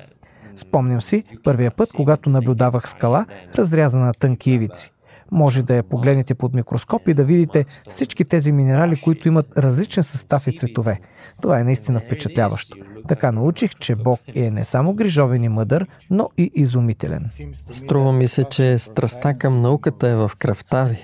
Спомням 0.57 1.01
си 1.01 1.23
първия 1.45 1.71
път, 1.71 1.93
когато 1.97 2.31
наблюдавах 2.31 2.91
скала, 2.91 3.27
разрязана 3.55 4.07
на 4.07 4.13
тънки 4.13 4.51
ивици. 4.51 4.93
Може 5.31 5.63
да 5.63 5.75
я 5.75 5.83
погледнете 5.83 6.35
под 6.35 6.55
микроскоп 6.55 7.09
и 7.09 7.15
да 7.15 7.25
видите 7.25 7.65
всички 7.89 8.25
тези 8.25 8.53
минерали, 8.53 9.01
които 9.05 9.29
имат 9.29 9.59
различен 9.59 10.05
състав 10.05 10.47
и 10.47 10.59
цветове. 10.59 11.01
Това 11.43 11.61
е 11.61 11.65
наистина 11.65 12.01
впечатляващо. 12.01 12.77
Така 13.09 13.33
научих, 13.33 13.71
че 13.71 13.97
Бог 13.97 14.21
е 14.35 14.51
не 14.51 14.65
само 14.65 14.95
грижовен 14.95 15.45
и 15.45 15.49
мъдър, 15.49 15.87
но 16.11 16.31
и 16.39 16.51
изумителен. 16.55 17.27
Струва 17.55 18.13
ми 18.13 18.29
се, 18.29 18.45
че 18.45 18.79
страстта 18.79 19.35
към 19.35 19.61
науката 19.61 20.09
е 20.09 20.17
в 20.17 20.31
кръвта 20.39 20.85
ви. 20.85 20.99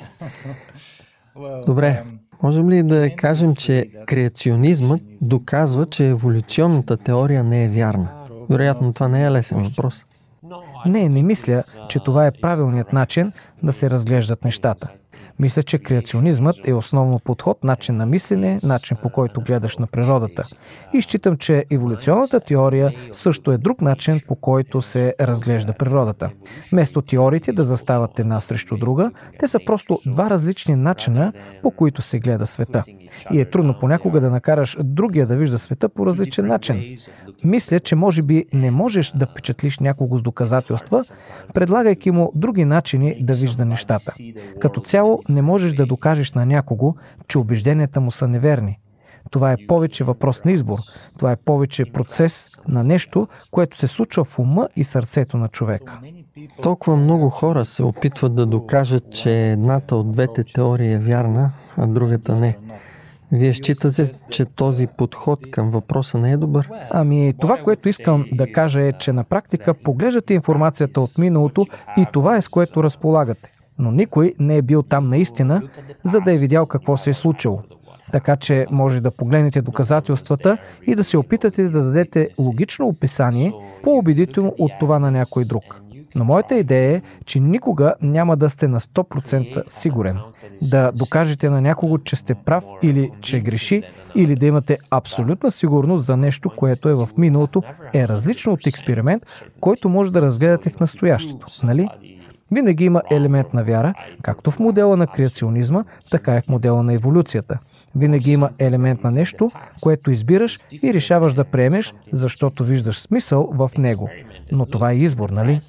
Добре, 1.67 2.05
можем 2.43 2.71
ли 2.71 2.83
да 2.83 3.11
кажем, 3.17 3.55
че 3.55 3.91
креационизмът 4.07 5.01
доказва, 5.21 5.87
че 5.87 6.09
еволюционната 6.09 6.97
теория 6.97 7.45
не 7.45 7.65
е 7.65 7.69
вярна? 7.69 8.09
Вероятно, 8.51 8.93
това 8.93 9.09
не 9.09 9.25
е 9.25 9.31
лесен 9.31 9.63
въпрос. 9.63 10.05
Не, 10.87 11.09
не 11.09 11.23
мисля, 11.23 11.63
че 11.89 11.99
това 12.05 12.27
е 12.27 12.31
правилният 12.31 12.93
начин 12.93 13.33
да 13.63 13.73
се 13.73 13.91
разглеждат 13.91 14.45
нещата. 14.45 14.89
Мисля, 15.41 15.63
че 15.63 15.79
креационизмът 15.79 16.57
е 16.65 16.75
основно 16.75 17.19
подход, 17.25 17.65
начин 17.65 17.97
на 17.97 18.07
мислене, 18.07 18.59
начин 18.63 18.97
по 19.03 19.11
който 19.11 19.41
гледаш 19.41 19.77
на 19.77 19.87
природата. 19.87 20.43
И 20.93 21.03
считам, 21.03 21.37
че 21.37 21.65
еволюционната 21.71 22.41
теория 22.41 22.93
също 23.13 23.53
е 23.53 23.59
друг 23.59 23.81
начин 23.81 24.21
по 24.29 24.35
който 24.35 24.83
се 24.83 25.15
разглежда 25.21 25.73
природата. 25.73 26.31
Вместо 26.73 27.03
теориите 27.03 27.53
да 27.53 27.65
застават 27.65 28.19
една 28.19 28.41
срещу 28.41 28.77
друга, 28.77 29.11
те 29.39 29.49
са 29.49 29.59
просто 29.67 29.99
два 30.07 30.31
различни 30.31 30.77
начина 30.77 31.33
по 31.63 31.71
които 31.71 32.03
се 32.03 32.19
гледа 32.19 32.47
света. 32.47 32.83
И 33.33 33.41
е 33.41 33.51
трудно 33.51 33.77
понякога 33.81 34.21
да 34.21 34.31
накараш 34.31 34.77
другия 34.81 35.27
да 35.27 35.37
вижда 35.37 35.59
света 35.59 35.89
по 35.89 36.07
различен 36.07 36.47
начин. 36.47 36.97
Мисля, 37.45 37.81
че 37.81 37.95
може 37.95 38.23
би 38.23 38.45
не 38.53 38.71
можеш 38.71 39.11
да 39.11 39.27
впечатлиш 39.27 39.79
някого 39.79 40.19
с 40.19 40.23
доказателства, 40.23 41.05
предлагайки 41.55 42.11
му 42.11 42.33
други 42.35 42.65
начини 42.65 43.17
да 43.21 43.33
вижда 43.33 43.65
нещата. 43.65 44.13
Като 44.61 44.81
цяло 44.81 45.23
не 45.29 45.43
можеш 45.43 45.73
да 45.73 45.87
докажеш 45.87 46.33
на 46.33 46.47
някого, 46.47 46.95
че 47.29 47.39
убежденията 47.39 48.01
му 48.01 48.13
са 48.13 48.29
неверни. 48.29 48.79
Това 49.31 49.53
е 49.53 49.57
повече 49.69 50.05
въпрос 50.05 50.45
на 50.45 50.53
избор. 50.53 50.79
Това 51.19 51.33
е 51.33 51.37
повече 51.37 51.85
процес 51.85 52.51
на 52.69 52.85
нещо, 52.85 53.29
което 53.51 53.79
се 53.79 53.87
случва 53.87 54.25
в 54.25 54.39
ума 54.39 54.69
и 54.77 54.85
сърцето 54.85 55.37
на 55.37 55.49
човека. 55.49 56.01
Толкова 56.63 56.97
много 56.97 57.31
хора 57.31 57.65
се 57.65 57.83
опитват 57.83 58.35
да 58.35 58.47
докажат, 58.47 59.13
че 59.13 59.51
едната 59.51 59.97
от 59.97 60.13
двете 60.13 60.45
теории 60.45 60.93
е 60.93 60.99
вярна, 60.99 61.51
а 61.77 61.87
другата 61.87 62.37
не. 62.37 62.59
Вие 63.33 63.53
считате, 63.53 64.13
че 64.31 64.45
този 64.45 64.87
подход 64.87 65.51
към 65.51 65.71
въпроса 65.71 66.19
не 66.19 66.33
е 66.33 66.37
добър? 66.37 66.69
Ами, 66.91 67.35
това, 67.41 67.57
което 67.57 67.89
искам 67.89 68.25
да 68.33 68.53
кажа 68.53 68.81
е, 68.81 68.93
че 68.93 69.13
на 69.13 69.25
практика 69.25 69.75
поглеждате 69.75 70.35
информацията 70.35 71.01
от 71.01 71.19
миналото 71.19 71.67
и 71.97 72.07
това 72.13 72.37
е 72.37 72.43
с 72.43 72.49
което 72.49 72.83
разполагате. 72.83 73.54
Но 73.79 73.93
никой 73.93 74.35
не 74.39 74.57
е 74.57 74.63
бил 74.63 74.83
там 74.83 75.09
наистина, 75.09 75.63
за 76.05 76.21
да 76.21 76.35
е 76.35 76.39
видял 76.39 76.67
какво 76.67 76.97
се 76.97 77.11
е 77.11 77.15
случило. 77.15 77.63
Така 78.13 78.37
че 78.37 78.67
може 78.71 79.01
да 79.01 79.11
погледнете 79.11 79.63
доказателствата 79.63 80.59
и 80.87 80.95
да 80.95 81.05
се 81.05 81.17
опитате 81.17 81.63
да 81.63 81.83
дадете 81.83 82.29
логично 82.39 82.89
описание, 82.89 83.53
по-убедително 83.83 84.55
от 84.59 84.73
това 84.81 84.99
на 84.99 85.11
някой 85.11 85.45
друг. 85.45 85.81
Но 86.15 86.25
моята 86.25 86.55
идея 86.55 86.97
е, 86.97 87.03
че 87.25 87.41
никога 87.41 87.95
няма 88.03 88.37
да 88.37 88.51
сте 88.51 88.69
на 88.69 88.81
100% 88.81 89.63
сигурен. 89.67 90.19
Да 90.63 90.93
докажете 90.93 91.51
на 91.51 91.61
някого, 91.61 91.99
че 91.99 92.17
сте 92.17 92.35
прав 92.35 92.65
или 92.83 93.11
че 93.21 93.41
греши, 93.41 93.83
или 94.15 94.37
да 94.37 94.47
имате 94.47 94.79
абсолютна 94.91 95.51
сигурност 95.51 96.07
за 96.07 96.17
нещо, 96.17 96.51
което 96.57 96.89
е 96.89 96.95
в 96.95 97.09
миналото, 97.19 97.63
е 97.95 98.09
различно 98.09 98.53
от 98.53 98.67
експеримент, 98.67 99.23
който 99.61 99.89
може 99.89 100.13
да 100.13 100.23
разгледате 100.23 100.71
в 100.71 100.81
настоящето. 100.81 101.47
Нали? 101.65 101.89
Винаги 102.53 102.85
има 102.85 103.03
елемент 103.11 103.55
на 103.55 103.65
вяра, 103.65 103.95
както 104.23 104.51
в 104.51 104.59
модела 104.59 104.97
на 104.97 105.07
креационизма, 105.07 105.85
така 106.11 106.37
и 106.37 106.41
в 106.41 106.49
модела 106.49 106.83
на 106.83 106.93
еволюцията. 106.93 107.59
Винаги 107.97 108.33
има 108.33 108.51
елемент 108.59 109.05
на 109.05 109.11
нещо, 109.11 109.51
което 109.81 110.11
избираш 110.11 110.59
и 110.83 110.95
решаваш 110.95 111.35
да 111.35 111.45
приемеш, 111.45 111.95
защото 112.13 112.65
виждаш 112.65 113.01
смисъл 113.01 113.51
в 113.53 113.71
него. 113.79 114.11
Но 114.53 114.67
това 114.67 114.91
е 114.91 114.97
избор, 114.97 115.31
нали? 115.31 115.61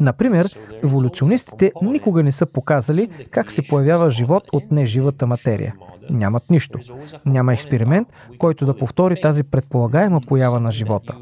Например, 0.00 0.46
еволюционистите 0.84 1.72
никога 1.82 2.22
не 2.22 2.32
са 2.32 2.46
показали 2.46 3.08
как 3.30 3.52
се 3.52 3.62
появява 3.62 4.10
живот 4.10 4.44
от 4.52 4.70
неживата 4.70 5.26
материя. 5.26 5.74
Нямат 6.10 6.50
нищо. 6.50 6.78
Няма 7.26 7.52
експеримент, 7.52 8.08
който 8.38 8.66
да 8.66 8.76
повтори 8.76 9.20
тази 9.20 9.42
предполагаема 9.42 10.20
поява 10.20 10.60
на 10.60 10.70
живота. 10.70 11.14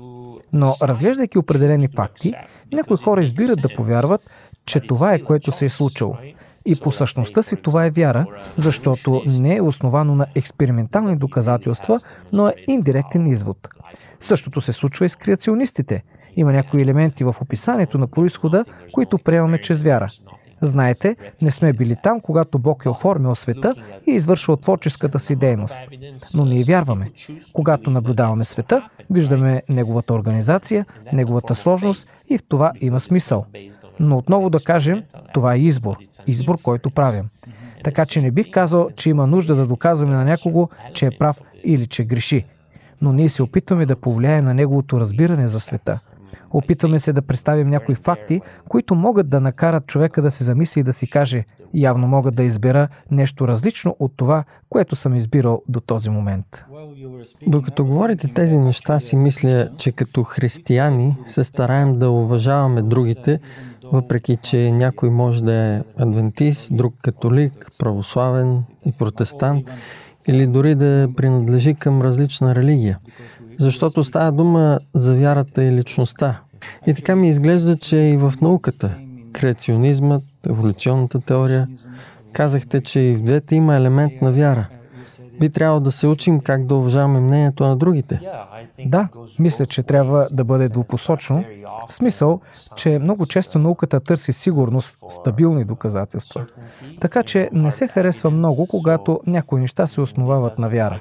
Но 0.52 0.74
разглеждайки 0.82 1.38
определени 1.38 1.88
факти, 1.88 2.34
някои 2.72 2.96
хора 2.96 3.22
избират 3.22 3.62
да 3.62 3.68
повярват, 3.76 4.30
че 4.66 4.80
това 4.80 5.12
е 5.12 5.18
което 5.18 5.52
се 5.52 5.64
е 5.64 5.70
случило. 5.70 6.16
И 6.66 6.76
по 6.80 6.92
същността 6.92 7.42
си 7.42 7.56
това 7.56 7.84
е 7.84 7.90
вяра, 7.90 8.26
защото 8.56 9.22
не 9.26 9.56
е 9.56 9.62
основано 9.62 10.14
на 10.14 10.26
експериментални 10.34 11.16
доказателства, 11.16 12.00
но 12.32 12.48
е 12.48 12.54
индиректен 12.68 13.26
извод. 13.26 13.68
Същото 14.20 14.60
се 14.60 14.72
случва 14.72 15.06
и 15.06 15.08
с 15.08 15.16
креационистите. 15.16 16.02
Има 16.36 16.52
някои 16.52 16.82
елементи 16.82 17.24
в 17.24 17.36
описанието 17.40 17.98
на 17.98 18.06
происхода, 18.06 18.64
които 18.92 19.18
приемаме 19.18 19.58
чрез 19.58 19.82
вяра. 19.82 20.08
Знаете, 20.62 21.16
не 21.42 21.50
сме 21.50 21.72
били 21.72 21.96
там, 22.02 22.20
когато 22.20 22.58
Бог 22.58 22.84
е 22.84 22.88
оформил 22.88 23.34
света 23.34 23.74
и 24.06 24.10
е 24.10 24.14
извършвал 24.14 24.56
творческата 24.56 25.18
си 25.18 25.36
дейност. 25.36 25.82
Но 26.34 26.44
ние 26.44 26.64
вярваме. 26.64 27.10
Когато 27.52 27.90
наблюдаваме 27.90 28.44
света, 28.44 28.88
виждаме 29.10 29.62
неговата 29.68 30.14
организация, 30.14 30.86
неговата 31.12 31.54
сложност 31.54 32.08
и 32.28 32.38
в 32.38 32.42
това 32.48 32.72
има 32.80 33.00
смисъл. 33.00 33.46
Но 34.00 34.18
отново 34.18 34.50
да 34.50 34.58
кажем, 34.58 35.02
това 35.34 35.54
е 35.54 35.58
избор. 35.58 35.96
Избор, 36.26 36.58
който 36.62 36.90
правим. 36.90 37.28
Така 37.84 38.06
че 38.06 38.20
не 38.20 38.30
бих 38.30 38.50
казал, 38.50 38.88
че 38.96 39.10
има 39.10 39.26
нужда 39.26 39.54
да 39.54 39.66
доказваме 39.66 40.16
на 40.16 40.24
някого, 40.24 40.68
че 40.94 41.06
е 41.06 41.10
прав 41.18 41.40
или 41.64 41.86
че 41.86 42.04
греши. 42.04 42.44
Но 43.00 43.12
ние 43.12 43.28
се 43.28 43.42
опитваме 43.42 43.86
да 43.86 43.96
повлияем 43.96 44.44
на 44.44 44.54
неговото 44.54 45.00
разбиране 45.00 45.48
за 45.48 45.60
света. 45.60 46.00
Опитваме 46.50 47.00
се 47.00 47.12
да 47.12 47.22
представим 47.22 47.70
някои 47.70 47.94
факти, 47.94 48.40
които 48.68 48.94
могат 48.94 49.28
да 49.28 49.40
накарат 49.40 49.86
човека 49.86 50.22
да 50.22 50.30
се 50.30 50.44
замисли 50.44 50.80
и 50.80 50.84
да 50.84 50.92
си 50.92 51.10
каже, 51.10 51.44
явно 51.74 52.06
мога 52.06 52.30
да 52.30 52.42
избера 52.42 52.88
нещо 53.10 53.48
различно 53.48 53.96
от 53.98 54.12
това, 54.16 54.44
което 54.70 54.96
съм 54.96 55.14
избирал 55.14 55.62
до 55.68 55.80
този 55.80 56.10
момент. 56.10 56.64
Докато 57.46 57.84
говорите 57.84 58.28
тези 58.34 58.58
неща, 58.58 59.00
си 59.00 59.16
мисля, 59.16 59.68
че 59.78 59.92
като 59.92 60.22
християни 60.22 61.16
се 61.26 61.44
стараем 61.44 61.98
да 61.98 62.10
уважаваме 62.10 62.82
другите, 62.82 63.40
въпреки 63.92 64.38
че 64.42 64.72
някой 64.72 65.10
може 65.10 65.44
да 65.44 65.54
е 65.54 65.82
адвентист, 65.96 66.76
друг 66.76 66.94
католик, 67.02 67.70
православен 67.78 68.62
и 68.86 68.92
протестант, 68.98 69.70
или 70.28 70.46
дори 70.46 70.74
да 70.74 71.08
принадлежи 71.16 71.74
към 71.74 72.02
различна 72.02 72.54
религия. 72.54 72.98
Защото 73.58 74.04
става 74.04 74.32
дума 74.32 74.78
за 74.94 75.14
вярата 75.14 75.64
и 75.64 75.72
личността. 75.72 76.40
И 76.86 76.94
така 76.94 77.16
ми 77.16 77.28
изглежда, 77.28 77.76
че 77.76 77.96
и 77.96 78.16
в 78.16 78.34
науката, 78.40 78.96
креационизмът, 79.32 80.22
еволюционната 80.46 81.20
теория, 81.20 81.68
казахте, 82.32 82.80
че 82.80 83.00
и 83.00 83.16
в 83.16 83.22
двете 83.22 83.54
има 83.54 83.76
елемент 83.76 84.12
на 84.22 84.32
вяра. 84.32 84.68
Би 85.40 85.50
трябвало 85.50 85.80
да 85.80 85.92
се 85.92 86.06
учим 86.06 86.40
как 86.40 86.66
да 86.66 86.74
уважаваме 86.74 87.20
мнението 87.20 87.66
на 87.66 87.76
другите. 87.76 88.20
Да, 88.86 89.08
мисля, 89.38 89.66
че 89.66 89.82
трябва 89.82 90.28
да 90.32 90.44
бъде 90.44 90.68
двупосочно, 90.68 91.44
в 91.88 91.92
смисъл, 91.94 92.40
че 92.76 92.98
много 92.98 93.26
често 93.26 93.58
науката 93.58 94.00
търси 94.00 94.32
сигурност, 94.32 94.98
стабилни 95.08 95.64
доказателства. 95.64 96.46
Така 97.00 97.22
че 97.22 97.48
не 97.52 97.70
се 97.70 97.86
харесва 97.86 98.30
много, 98.30 98.66
когато 98.66 99.20
някои 99.26 99.60
неща 99.60 99.86
се 99.86 100.00
основават 100.00 100.58
на 100.58 100.68
вяра. 100.68 101.00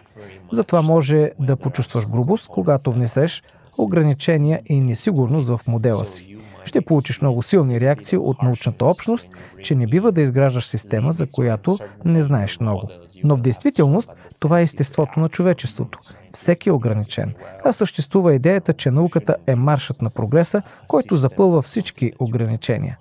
Затова 0.51 0.81
може 0.81 1.31
да 1.39 1.55
почувстваш 1.55 2.07
грубост, 2.07 2.47
когато 2.47 2.91
внесеш 2.91 3.43
ограничения 3.77 4.61
и 4.65 4.81
несигурност 4.81 5.49
в 5.49 5.59
модела 5.67 6.05
си. 6.05 6.37
Ще 6.65 6.81
получиш 6.81 7.21
много 7.21 7.41
силни 7.41 7.79
реакции 7.79 8.17
от 8.17 8.41
научната 8.41 8.85
общност, 8.85 9.29
че 9.63 9.75
не 9.75 9.87
бива 9.87 10.11
да 10.11 10.21
изграждаш 10.21 10.67
система, 10.67 11.13
за 11.13 11.27
която 11.33 11.77
не 12.05 12.21
знаеш 12.21 12.59
много. 12.59 12.89
Но 13.23 13.37
в 13.37 13.41
действителност 13.41 14.11
това 14.39 14.59
е 14.59 14.63
естеството 14.63 15.19
на 15.19 15.29
човечеството. 15.29 15.99
Всеки 16.33 16.69
е 16.69 16.71
ограничен. 16.71 17.33
А 17.65 17.73
съществува 17.73 18.35
идеята, 18.35 18.73
че 18.73 18.91
науката 18.91 19.35
е 19.47 19.55
маршът 19.55 20.01
на 20.01 20.09
прогреса, 20.09 20.61
който 20.87 21.15
запълва 21.15 21.61
всички 21.61 22.11
ограничения. 22.19 22.97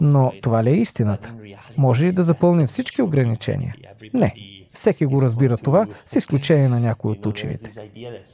Но 0.00 0.32
това 0.42 0.64
ли 0.64 0.70
е 0.70 0.76
истината? 0.76 1.32
Може 1.78 2.04
ли 2.04 2.12
да 2.12 2.22
запълним 2.22 2.66
всички 2.66 3.02
ограничения? 3.02 3.74
Не. 4.14 4.34
Всеки 4.72 5.06
го 5.06 5.22
разбира 5.22 5.56
това, 5.56 5.86
с 6.06 6.16
изключение 6.16 6.68
на 6.68 6.80
някои 6.80 7.12
от 7.12 7.26
учените. 7.26 7.70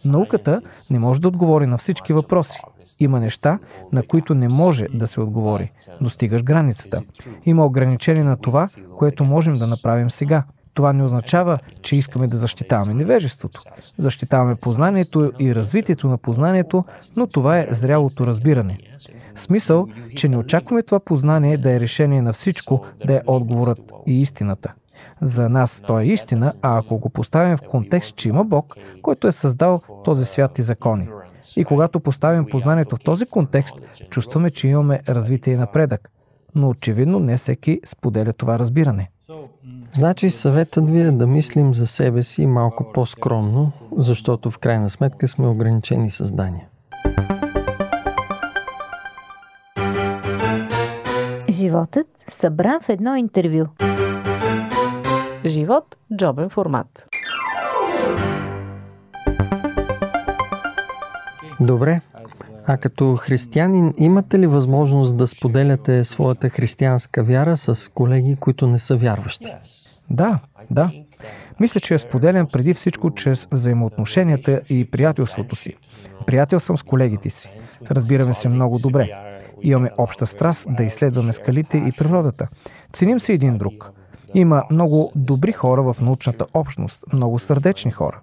Науката 0.04 0.62
не 0.90 0.98
може 0.98 1.20
да 1.20 1.28
отговори 1.28 1.66
на 1.66 1.78
всички 1.78 2.12
въпроси. 2.12 2.58
Има 3.00 3.20
неща, 3.20 3.58
на 3.92 4.02
които 4.02 4.34
не 4.34 4.48
може 4.48 4.86
да 4.94 5.06
се 5.06 5.20
отговори. 5.20 5.72
Достигаш 6.00 6.42
границата. 6.42 7.02
Има 7.46 7.66
ограничение 7.66 8.24
на 8.24 8.36
това, 8.36 8.68
което 8.98 9.24
можем 9.24 9.54
да 9.54 9.66
направим 9.66 10.10
сега. 10.10 10.44
Това 10.76 10.92
не 10.92 11.04
означава, 11.04 11.58
че 11.82 11.96
искаме 11.96 12.26
да 12.26 12.36
защитаваме 12.36 12.94
невежеството. 12.94 13.62
Защитаваме 13.98 14.54
познанието 14.54 15.32
и 15.38 15.54
развитието 15.54 16.08
на 16.08 16.18
познанието, 16.18 16.84
но 17.16 17.26
това 17.26 17.58
е 17.58 17.68
зрялото 17.70 18.26
разбиране. 18.26 18.78
Смисъл, 19.34 19.86
че 20.16 20.28
не 20.28 20.36
очакваме 20.36 20.82
това 20.82 21.00
познание 21.00 21.56
да 21.56 21.72
е 21.72 21.80
решение 21.80 22.22
на 22.22 22.32
всичко, 22.32 22.84
да 23.06 23.14
е 23.14 23.20
отговорът 23.26 23.92
и 24.06 24.20
истината. 24.20 24.72
За 25.20 25.48
нас 25.48 25.82
то 25.86 26.00
е 26.00 26.04
истина, 26.04 26.52
а 26.62 26.78
ако 26.78 26.98
го 26.98 27.08
поставим 27.08 27.56
в 27.56 27.68
контекст, 27.70 28.16
че 28.16 28.28
има 28.28 28.44
Бог, 28.44 28.76
който 29.02 29.28
е 29.28 29.32
създал 29.32 29.80
този 30.04 30.24
свят 30.24 30.58
и 30.58 30.62
закони. 30.62 31.08
И 31.56 31.64
когато 31.64 32.00
поставим 32.00 32.46
познанието 32.50 32.96
в 32.96 33.04
този 33.04 33.26
контекст, 33.26 33.76
чувстваме, 34.10 34.50
че 34.50 34.68
имаме 34.68 35.00
развитие 35.08 35.52
и 35.52 35.56
напредък. 35.56 36.10
Но 36.54 36.68
очевидно 36.68 37.18
не 37.20 37.36
всеки 37.36 37.80
споделя 37.86 38.32
това 38.32 38.58
разбиране. 38.58 39.10
Значи 39.92 40.30
съветът 40.30 40.90
ви 40.90 41.00
е 41.00 41.10
да 41.10 41.26
мислим 41.26 41.74
за 41.74 41.86
себе 41.86 42.22
си 42.22 42.46
малко 42.46 42.92
по-скромно, 42.92 43.72
защото 43.96 44.50
в 44.50 44.58
крайна 44.58 44.90
сметка 44.90 45.28
сме 45.28 45.46
ограничени 45.46 46.10
създания. 46.10 46.68
Животът 51.50 52.06
събран 52.30 52.80
в 52.80 52.88
едно 52.88 53.16
интервю. 53.16 53.66
Живот– 55.46 55.96
джобен 56.16 56.50
формат. 56.50 57.08
Добре. 61.60 62.00
А 62.66 62.76
като 62.76 63.16
християнин 63.16 63.94
имате 63.98 64.38
ли 64.38 64.46
възможност 64.46 65.16
да 65.16 65.26
споделяте 65.26 66.04
своята 66.04 66.48
християнска 66.48 67.24
вяра 67.24 67.56
с 67.56 67.92
колеги, 67.92 68.36
които 68.36 68.66
не 68.66 68.78
са 68.78 68.96
вярващи? 68.96 69.54
Да, 70.10 70.38
да. 70.70 70.90
Мисля, 71.60 71.80
че 71.80 71.94
я 71.94 71.98
споделям 71.98 72.46
преди 72.52 72.74
всичко 72.74 73.14
чрез 73.14 73.48
взаимоотношенията 73.52 74.60
и 74.70 74.90
приятелството 74.90 75.56
си. 75.56 75.76
Приятел 76.26 76.60
съм 76.60 76.78
с 76.78 76.82
колегите 76.82 77.30
си. 77.30 77.50
Разбираме 77.90 78.34
се 78.34 78.48
много 78.48 78.78
добре. 78.78 79.10
Имаме 79.62 79.90
обща 79.98 80.26
страст 80.26 80.68
да 80.76 80.84
изследваме 80.84 81.32
скалите 81.32 81.76
и 81.76 81.92
природата. 81.98 82.48
Ценим 82.92 83.20
се 83.20 83.32
един 83.32 83.58
друг. 83.58 83.90
Има 84.34 84.64
много 84.70 85.12
добри 85.14 85.52
хора 85.52 85.82
в 85.82 85.96
научната 86.00 86.46
общност, 86.54 87.04
много 87.12 87.38
сърдечни 87.38 87.90
хора. 87.90 88.20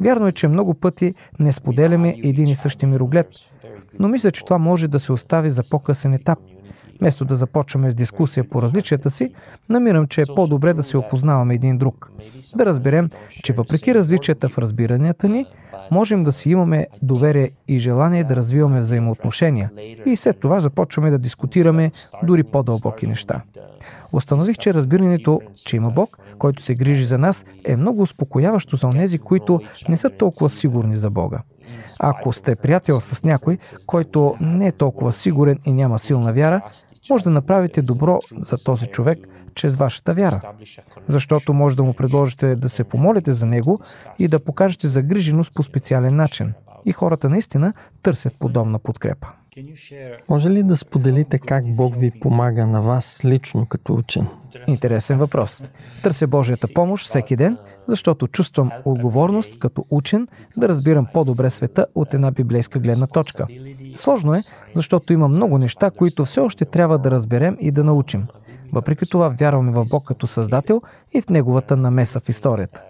Вярно 0.00 0.26
е, 0.26 0.32
че 0.32 0.48
много 0.48 0.74
пъти 0.74 1.14
не 1.40 1.52
споделяме 1.52 2.14
един 2.24 2.44
и 2.44 2.56
същи 2.56 2.86
мироглед, 2.86 3.28
но 3.98 4.08
мисля, 4.08 4.30
че 4.30 4.44
това 4.44 4.58
може 4.58 4.88
да 4.88 5.00
се 5.00 5.12
остави 5.12 5.50
за 5.50 5.62
по-късен 5.70 6.14
етап. 6.14 6.38
Вместо 7.00 7.24
да 7.24 7.36
започваме 7.36 7.90
с 7.90 7.94
дискусия 7.94 8.48
по 8.48 8.62
различията 8.62 9.10
си, 9.10 9.30
намирам, 9.68 10.06
че 10.06 10.20
е 10.20 10.34
по-добре 10.36 10.72
да 10.74 10.82
се 10.82 10.96
опознаваме 10.96 11.54
един 11.54 11.78
друг. 11.78 12.10
Да 12.56 12.66
разберем, 12.66 13.10
че 13.42 13.52
въпреки 13.52 13.94
различията 13.94 14.48
в 14.48 14.58
разбиранията 14.58 15.28
ни, 15.28 15.46
можем 15.90 16.24
да 16.24 16.32
си 16.32 16.50
имаме 16.50 16.86
доверие 17.02 17.50
и 17.68 17.78
желание 17.78 18.24
да 18.24 18.36
развиваме 18.36 18.80
взаимоотношения 18.80 19.70
и 20.06 20.16
след 20.16 20.40
това 20.40 20.60
започваме 20.60 21.10
да 21.10 21.18
дискутираме 21.18 21.92
дори 22.22 22.42
по-дълбоки 22.42 23.06
неща. 23.06 23.42
Установих, 24.12 24.58
че 24.58 24.74
разбирането, 24.74 25.40
че 25.66 25.76
има 25.76 25.90
Бог, 25.90 26.18
който 26.38 26.62
се 26.62 26.74
грижи 26.74 27.04
за 27.04 27.18
нас, 27.18 27.44
е 27.64 27.76
много 27.76 28.02
успокояващо 28.02 28.76
за 28.76 28.86
онези, 28.86 29.18
които 29.18 29.60
не 29.88 29.96
са 29.96 30.10
толкова 30.10 30.50
сигурни 30.50 30.96
за 30.96 31.10
Бога. 31.10 31.42
Ако 32.00 32.32
сте 32.32 32.56
приятел 32.56 33.00
с 33.00 33.24
някой, 33.24 33.58
който 33.86 34.36
не 34.40 34.66
е 34.66 34.72
толкова 34.72 35.12
сигурен 35.12 35.58
и 35.64 35.72
няма 35.72 35.98
силна 35.98 36.32
вяра, 36.32 36.62
може 37.10 37.24
да 37.24 37.30
направите 37.30 37.82
добро 37.82 38.18
за 38.40 38.56
този 38.64 38.86
човек 38.86 39.18
чрез 39.54 39.76
вашата 39.76 40.14
вяра. 40.14 40.40
Защото 41.08 41.52
може 41.52 41.76
да 41.76 41.82
му 41.82 41.94
предложите 41.94 42.56
да 42.56 42.68
се 42.68 42.84
помолите 42.84 43.32
за 43.32 43.46
него 43.46 43.80
и 44.18 44.28
да 44.28 44.44
покажете 44.44 44.88
загриженост 44.88 45.54
по 45.54 45.62
специален 45.62 46.16
начин. 46.16 46.52
И 46.84 46.92
хората 46.92 47.28
наистина 47.28 47.72
търсят 48.02 48.38
подобна 48.38 48.78
подкрепа. 48.78 49.28
Може 50.28 50.50
ли 50.50 50.62
да 50.62 50.76
споделите 50.76 51.38
как 51.38 51.76
Бог 51.76 51.96
ви 51.96 52.10
помага 52.20 52.66
на 52.66 52.82
вас 52.82 53.20
лично 53.24 53.66
като 53.66 53.94
учен? 53.94 54.26
Интересен 54.66 55.18
въпрос. 55.18 55.64
Търся 56.02 56.26
Божията 56.26 56.68
помощ 56.74 57.06
всеки 57.08 57.36
ден, 57.36 57.58
защото 57.88 58.28
чувствам 58.28 58.70
отговорност 58.84 59.58
като 59.58 59.84
учен 59.90 60.28
да 60.56 60.68
разбирам 60.68 61.06
по-добре 61.12 61.50
света 61.50 61.86
от 61.94 62.14
една 62.14 62.30
библейска 62.30 62.78
гледна 62.78 63.06
точка. 63.06 63.46
Сложно 63.94 64.34
е, 64.34 64.42
защото 64.74 65.12
има 65.12 65.28
много 65.28 65.58
неща, 65.58 65.90
които 65.90 66.24
все 66.24 66.40
още 66.40 66.64
трябва 66.64 66.98
да 66.98 67.10
разберем 67.10 67.56
и 67.60 67.70
да 67.70 67.84
научим. 67.84 68.26
Въпреки 68.72 69.06
това 69.10 69.28
вярваме 69.28 69.72
в 69.72 69.86
Бог 69.90 70.04
като 70.04 70.26
Създател 70.26 70.82
и 71.12 71.22
в 71.22 71.28
Неговата 71.28 71.76
намеса 71.76 72.20
в 72.20 72.28
историята. 72.28 72.82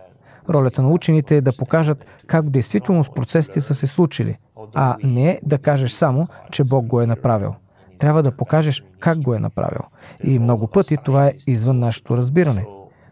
Ролята 0.49 0.83
на 0.83 0.89
учените 0.89 1.37
е 1.37 1.41
да 1.41 1.57
покажат 1.59 2.07
как 2.27 2.45
в 2.45 2.51
действителност 2.51 3.15
процесите 3.15 3.61
са 3.61 3.75
се 3.75 3.87
случили, 3.87 4.37
а 4.75 4.97
не 5.03 5.41
да 5.43 5.59
кажеш 5.59 5.93
само, 5.93 6.29
че 6.51 6.65
Бог 6.65 6.87
го 6.87 7.01
е 7.01 7.07
направил. 7.07 7.55
Трябва 7.99 8.23
да 8.23 8.37
покажеш 8.37 8.85
как 9.01 9.23
го 9.23 9.35
е 9.35 9.39
направил. 9.39 9.81
И 10.25 10.39
много 10.39 10.67
пъти 10.67 10.97
това 11.05 11.27
е 11.27 11.33
извън 11.47 11.79
нашето 11.79 12.17
разбиране. 12.17 12.67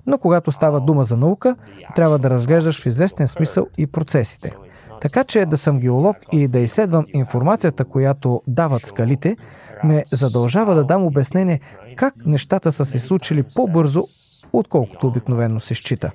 Но 0.06 0.18
когато 0.18 0.52
става 0.52 0.80
дума 0.80 1.04
за 1.04 1.16
наука, 1.16 1.56
трябва 1.96 2.18
да 2.18 2.30
разглеждаш 2.30 2.82
в 2.82 2.86
известен 2.86 3.28
смисъл 3.28 3.66
и 3.78 3.86
процесите. 3.86 4.52
Така 5.00 5.24
че 5.24 5.46
да 5.46 5.56
съм 5.56 5.80
геолог 5.80 6.16
и 6.32 6.48
да 6.48 6.58
изследвам 6.58 7.06
информацията, 7.14 7.84
която 7.84 8.42
дават 8.46 8.86
скалите, 8.86 9.36
ме 9.84 10.04
задължава 10.06 10.74
да 10.74 10.84
дам 10.84 11.04
обяснение 11.04 11.60
как 11.96 12.14
нещата 12.26 12.72
са 12.72 12.84
се 12.84 12.98
случили 12.98 13.42
по-бързо, 13.54 14.02
отколкото 14.52 15.06
обикновено 15.06 15.60
се 15.60 15.74
счита. 15.74 16.10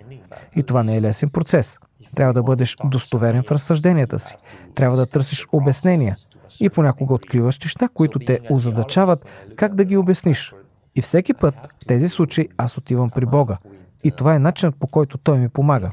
И 0.55 0.63
това 0.63 0.83
не 0.83 0.95
е 0.95 1.01
лесен 1.01 1.29
процес. 1.29 1.77
Трябва 2.15 2.33
да 2.33 2.43
бъдеш 2.43 2.75
достоверен 2.83 3.43
в 3.43 3.51
разсъжденията 3.51 4.19
си. 4.19 4.35
Трябва 4.75 4.97
да 4.97 5.05
търсиш 5.05 5.47
обяснения. 5.51 6.15
И 6.59 6.69
понякога 6.69 7.13
откриваш 7.13 7.59
неща, 7.59 7.89
които 7.93 8.19
те 8.19 8.39
озадачават 8.49 9.25
как 9.55 9.75
да 9.75 9.83
ги 9.83 9.97
обясниш. 9.97 10.53
И 10.95 11.01
всеки 11.01 11.33
път 11.33 11.55
в 11.55 11.85
тези 11.87 12.09
случаи 12.09 12.49
аз 12.57 12.77
отивам 12.77 13.09
при 13.09 13.25
Бога. 13.25 13.57
И 14.03 14.11
това 14.11 14.35
е 14.35 14.39
начинът 14.39 14.75
по 14.79 14.87
който 14.87 15.17
Той 15.17 15.37
ми 15.37 15.49
помага. 15.49 15.91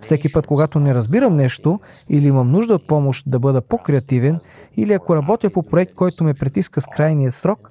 Всеки 0.00 0.32
път, 0.32 0.46
когато 0.46 0.80
не 0.80 0.94
разбирам 0.94 1.36
нещо 1.36 1.80
или 2.08 2.26
имам 2.26 2.50
нужда 2.50 2.74
от 2.74 2.86
помощ 2.86 3.24
да 3.26 3.38
бъда 3.38 3.60
по-креативен, 3.60 4.40
или 4.76 4.92
ако 4.92 5.16
работя 5.16 5.50
по 5.50 5.62
проект, 5.62 5.94
който 5.94 6.24
ме 6.24 6.34
притиска 6.34 6.80
с 6.80 6.86
крайния 6.86 7.32
срок, 7.32 7.68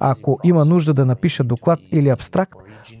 ако 0.00 0.40
има 0.44 0.64
нужда 0.64 0.94
да 0.94 1.06
напиша 1.06 1.44
доклад 1.44 1.78
или 1.92 2.08
абстракт, 2.08 2.54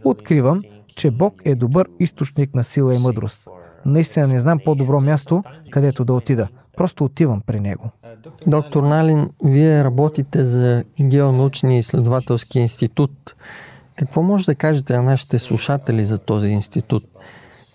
откривам, 0.04 0.62
че 0.96 1.10
Бог 1.10 1.34
е 1.44 1.54
добър 1.54 1.88
източник 2.00 2.54
на 2.54 2.64
сила 2.64 2.94
и 2.94 2.98
мъдрост. 2.98 3.48
Наистина 3.86 4.26
не 4.26 4.40
знам 4.40 4.58
по-добро 4.64 5.00
място, 5.00 5.44
където 5.70 6.04
да 6.04 6.12
отида. 6.12 6.48
Просто 6.76 7.04
отивам 7.04 7.42
при 7.46 7.60
него. 7.60 7.90
Доктор 8.46 8.82
Налин, 8.82 9.30
вие 9.44 9.84
работите 9.84 10.44
за 10.44 10.84
Геонаучния 11.00 11.78
изследователски 11.78 12.58
институт. 12.58 13.34
Какво 13.96 14.22
може 14.22 14.44
да 14.44 14.54
кажете 14.54 14.96
на 14.96 15.02
нашите 15.02 15.38
слушатели 15.38 16.04
за 16.04 16.18
този 16.18 16.48
институт? 16.48 17.04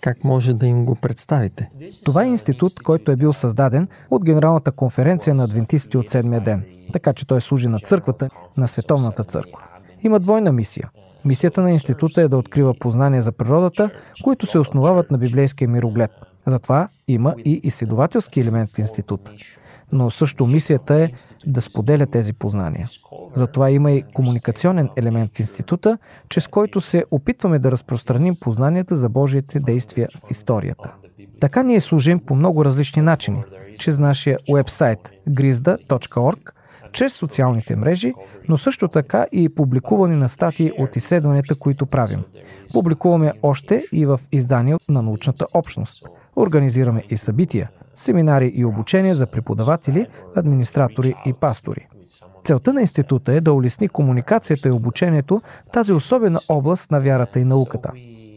Как 0.00 0.24
може 0.24 0.54
да 0.54 0.66
им 0.66 0.84
го 0.84 0.94
представите? 0.94 1.70
Това 2.04 2.24
е 2.24 2.28
институт, 2.28 2.80
който 2.82 3.10
е 3.10 3.16
бил 3.16 3.32
създаден 3.32 3.88
от 4.10 4.24
Генералната 4.24 4.72
конференция 4.72 5.34
на 5.34 5.44
адвентистите 5.44 5.98
от 5.98 6.10
седмия 6.10 6.40
ден, 6.40 6.64
така 6.92 7.12
че 7.12 7.26
той 7.26 7.40
служи 7.40 7.68
на 7.68 7.78
църквата, 7.78 8.30
на 8.56 8.68
световната 8.68 9.24
църква. 9.24 9.62
Има 10.02 10.20
двойна 10.20 10.52
мисия. 10.52 10.90
Мисията 11.24 11.62
на 11.62 11.70
института 11.70 12.22
е 12.22 12.28
да 12.28 12.36
открива 12.36 12.74
познания 12.74 13.22
за 13.22 13.32
природата, 13.32 13.90
които 14.24 14.46
се 14.46 14.58
основават 14.58 15.10
на 15.10 15.18
библейския 15.18 15.68
мироглед. 15.68 16.10
Затова 16.46 16.88
има 17.08 17.34
и 17.44 17.60
изследователски 17.62 18.40
елемент 18.40 18.70
в 18.70 18.78
института. 18.78 19.32
Но 19.92 20.10
също 20.10 20.46
мисията 20.46 20.94
е 20.94 21.10
да 21.46 21.60
споделя 21.60 22.06
тези 22.06 22.32
познания. 22.32 22.88
Затова 23.34 23.70
има 23.70 23.92
и 23.92 24.02
комуникационен 24.14 24.88
елемент 24.96 25.36
в 25.36 25.40
института, 25.40 25.98
чрез 26.28 26.48
който 26.48 26.80
се 26.80 27.04
опитваме 27.10 27.58
да 27.58 27.72
разпространим 27.72 28.34
познанията 28.40 28.96
за 28.96 29.08
Божиите 29.08 29.60
действия 29.60 30.08
в 30.14 30.30
историята. 30.30 30.92
Така 31.40 31.62
ние 31.62 31.80
служим 31.80 32.20
по 32.26 32.34
много 32.34 32.64
различни 32.64 33.02
начини. 33.02 33.42
Чрез 33.78 33.98
нашия 33.98 34.38
уебсайт 34.50 35.10
grizda.org, 35.28 36.50
чрез 36.92 37.12
социалните 37.12 37.76
мрежи, 37.76 38.12
но 38.48 38.58
също 38.58 38.88
така 38.88 39.26
и 39.32 39.48
публикуване 39.48 40.16
на 40.16 40.28
статии 40.28 40.72
от 40.78 40.96
изследванията, 40.96 41.54
които 41.58 41.86
правим. 41.86 42.22
Публикуваме 42.72 43.32
още 43.42 43.84
и 43.92 44.06
в 44.06 44.20
издания 44.32 44.78
на 44.88 45.02
научната 45.02 45.46
общност. 45.54 46.06
Организираме 46.36 47.02
и 47.10 47.16
събития, 47.16 47.70
семинари 47.94 48.52
и 48.54 48.64
обучения 48.64 49.14
за 49.14 49.26
преподаватели, 49.26 50.06
администратори 50.36 51.14
и 51.26 51.32
пастори. 51.32 51.86
Целта 52.44 52.72
на 52.72 52.80
института 52.80 53.32
е 53.32 53.40
да 53.40 53.52
улесни 53.52 53.88
комуникацията 53.88 54.68
и 54.68 54.72
обучението 54.72 55.42
в 55.68 55.70
тази 55.70 55.92
особена 55.92 56.40
област 56.48 56.90
на 56.90 57.00
вярата 57.00 57.40
и 57.40 57.44
науката. 57.44 57.92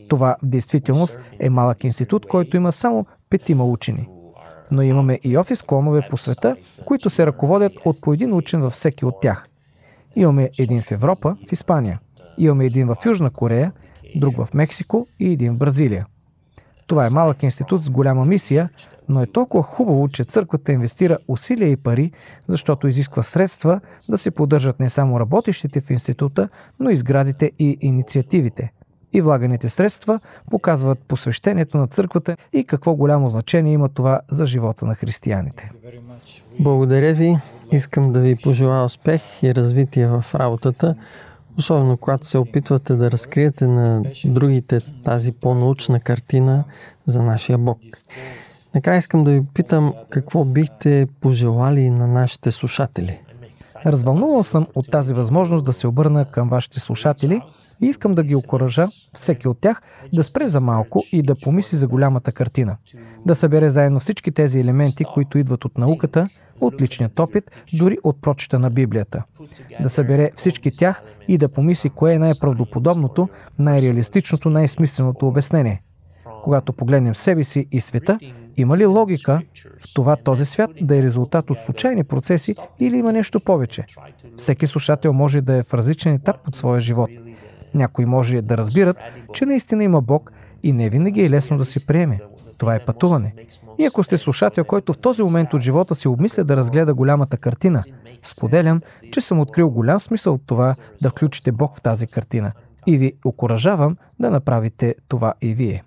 Това 0.10 0.36
в 0.44 0.46
действителност 0.46 1.20
е 1.40 1.50
малък 1.50 1.84
институт, 1.84 2.28
който 2.28 2.58
има 2.58 2.72
само 2.72 3.06
петима 3.30 3.66
учени. 3.66 4.10
Но 4.72 4.82
имаме 4.82 5.20
и 5.24 5.38
офис 5.38 5.62
клонове 5.62 6.08
по 6.10 6.18
света, 6.18 6.56
които 6.86 7.10
се 7.10 7.26
ръководят 7.26 7.74
от 7.86 8.02
по 8.02 8.14
един 8.14 8.34
учен 8.34 8.62
във 8.62 8.74
всеки 8.74 9.06
от 9.06 9.22
тях. 9.22 9.48
Имаме 10.16 10.50
един 10.60 10.82
в 10.82 10.92
Европа, 10.92 11.38
в 11.50 11.52
Испания. 11.52 12.00
Имаме 12.38 12.66
един 12.66 12.88
в 12.88 12.96
Южна 13.06 13.30
Корея, 13.30 13.72
друг 14.16 14.36
в 14.36 14.48
Мексико 14.54 15.08
и 15.20 15.32
един 15.32 15.54
в 15.54 15.58
Бразилия. 15.58 16.06
Това 16.88 17.08
е 17.08 17.10
малък 17.10 17.44
институт 17.44 17.84
с 17.84 17.90
голяма 17.90 18.26
мисия, 18.26 18.70
но 19.10 19.22
е 19.22 19.26
толкова 19.26 19.64
хубаво, 19.64 20.08
че 20.08 20.24
църквата 20.24 20.72
инвестира 20.72 21.18
усилия 21.28 21.70
и 21.70 21.76
пари, 21.76 22.12
защото 22.48 22.88
изисква 22.88 23.24
средства 23.24 23.80
да 24.10 24.18
се 24.18 24.32
поддържат 24.32 24.80
не 24.80 24.90
само 24.90 25.20
работещите 25.20 25.82
в 25.82 25.90
института, 25.90 26.50
но 26.80 26.90
и 26.90 26.98
сградите 26.98 27.52
и 27.60 27.78
инициативите. 27.82 28.72
И 29.14 29.22
влаганите 29.22 29.70
средства 29.70 30.20
показват 30.52 31.00
посвещението 31.00 31.78
на 31.78 31.88
църквата 31.88 32.38
и 32.54 32.64
какво 32.64 32.96
голямо 32.96 33.30
значение 33.30 33.74
има 33.74 33.90
това 33.90 34.22
за 34.32 34.46
живота 34.46 34.86
на 34.86 34.96
християните. 34.96 35.72
Благодаря 36.60 37.14
ви. 37.14 37.38
Искам 37.72 38.14
да 38.14 38.20
ви 38.20 38.36
пожелая 38.36 38.84
успех 38.84 39.44
и 39.44 39.56
развитие 39.56 40.08
в 40.08 40.26
работата, 40.36 40.96
особено 41.58 41.98
когато 41.98 42.26
се 42.26 42.38
опитвате 42.38 42.96
да 42.96 43.12
разкриете 43.12 43.68
на 43.68 44.04
другите 44.26 44.80
тази 45.04 45.32
по-научна 45.32 46.00
картина 46.00 46.64
за 47.06 47.24
нашия 47.24 47.58
Бог. 47.58 47.78
Накрая 48.76 48.98
искам 48.98 49.24
да 49.24 49.32
ви 49.32 49.42
питам 49.54 49.94
какво 50.10 50.46
бихте 50.46 51.08
пожелали 51.22 51.90
на 51.90 52.08
нашите 52.08 52.52
слушатели. 52.52 53.20
Развълнувал 53.86 54.44
съм 54.44 54.68
от 54.76 54.92
тази 54.92 55.14
възможност 55.14 55.66
да 55.66 55.74
се 55.74 55.88
обърна 55.88 56.26
към 56.26 56.50
вашите 56.50 56.80
слушатели 56.80 57.42
и 57.82 57.86
искам 57.86 58.16
да 58.16 58.24
ги 58.24 58.36
окоръжа, 58.36 58.88
всеки 59.14 59.48
от 59.48 59.60
тях, 59.62 59.82
да 60.14 60.24
спре 60.24 60.48
за 60.48 60.62
малко 60.62 61.04
и 61.12 61.24
да 61.24 61.36
помисли 61.36 61.78
за 61.78 61.88
голямата 61.88 62.32
картина. 62.32 62.78
Да 63.26 63.36
събере 63.36 63.70
заедно 63.70 64.00
всички 64.00 64.32
тези 64.32 64.60
елементи, 64.60 65.04
които 65.14 65.38
идват 65.38 65.66
от 65.66 65.78
науката, 65.78 66.28
от 66.62 66.82
личният 66.82 67.20
опит, 67.20 67.52
дори 67.74 67.98
от 68.04 68.22
прочита 68.22 68.60
на 68.60 68.70
Библията. 68.70 69.24
Да 69.82 69.90
събере 69.90 70.32
всички 70.36 70.72
тях 70.72 71.04
и 71.28 71.38
да 71.38 71.50
помисли 71.50 71.90
кое 71.90 72.14
е 72.14 72.20
най-правдоподобното, 72.20 73.30
най-реалистичното, 73.60 74.50
най-смисленото 74.50 75.28
обяснение. 75.28 75.82
Когато 76.44 76.74
погледнем 76.74 77.16
себе 77.16 77.44
си 77.44 77.68
и 77.72 77.82
света, 77.82 78.20
има 78.58 78.78
ли 78.78 78.86
логика 78.86 79.42
в 79.80 79.94
това 79.94 80.16
този 80.16 80.46
свят 80.46 80.72
да 80.82 80.98
е 80.98 81.04
резултат 81.04 81.50
от 81.50 81.58
случайни 81.66 82.04
процеси 82.04 82.56
или 82.80 82.98
има 82.98 83.14
нещо 83.14 83.40
повече? 83.40 83.86
Всеки 84.38 84.68
слушател 84.68 85.14
може 85.14 85.42
да 85.42 85.56
е 85.56 85.64
в 85.64 85.74
различен 85.74 86.14
етап 86.14 86.48
от 86.48 86.56
своя 86.56 86.82
живот. 86.82 87.10
Някои 87.74 88.06
може 88.06 88.42
да 88.42 88.58
разбират, 88.58 88.98
че 89.34 89.46
наистина 89.46 89.84
има 89.84 90.02
Бог 90.02 90.32
и 90.64 90.74
не 90.74 90.90
винаги 90.90 91.22
е 91.22 91.30
лесно 91.30 91.58
да 91.58 91.66
се 91.66 91.88
приеме. 91.88 92.20
Това 92.58 92.76
е 92.76 92.86
пътуване. 92.86 93.34
И 93.78 93.86
ако 93.86 94.04
сте 94.04 94.18
слушател, 94.18 94.64
който 94.64 94.94
в 94.94 94.98
този 94.98 95.22
момент 95.22 95.54
от 95.54 95.62
живота 95.62 95.96
си 95.96 96.08
обмисля 96.08 96.44
да 96.44 96.58
разгледа 96.58 96.94
голямата 96.94 97.38
картина, 97.38 97.84
споделям, 98.24 98.82
че 99.12 99.22
съм 99.22 99.40
открил 99.40 99.70
голям 99.70 100.00
смисъл 100.00 100.34
от 100.34 100.42
това 100.46 100.76
да 101.02 101.10
включите 101.10 101.52
Бог 101.52 101.78
в 101.78 101.82
тази 101.82 102.08
картина. 102.08 102.52
И 102.88 102.98
ви 102.98 103.14
окоръжавам 103.26 103.98
да 104.20 104.32
направите 104.32 104.96
това 105.08 105.34
и 105.42 105.54
вие. 105.54 105.84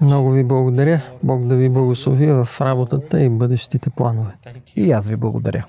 Много 0.00 0.30
ви 0.30 0.44
благодаря. 0.44 1.02
Бог 1.22 1.46
да 1.46 1.56
ви 1.56 1.68
благослови 1.68 2.26
в 2.26 2.48
работата 2.60 3.22
и 3.22 3.28
бъдещите 3.28 3.90
планове. 3.90 4.36
И 4.76 4.92
аз 4.92 5.08
ви 5.08 5.16
благодаря. 5.16 5.64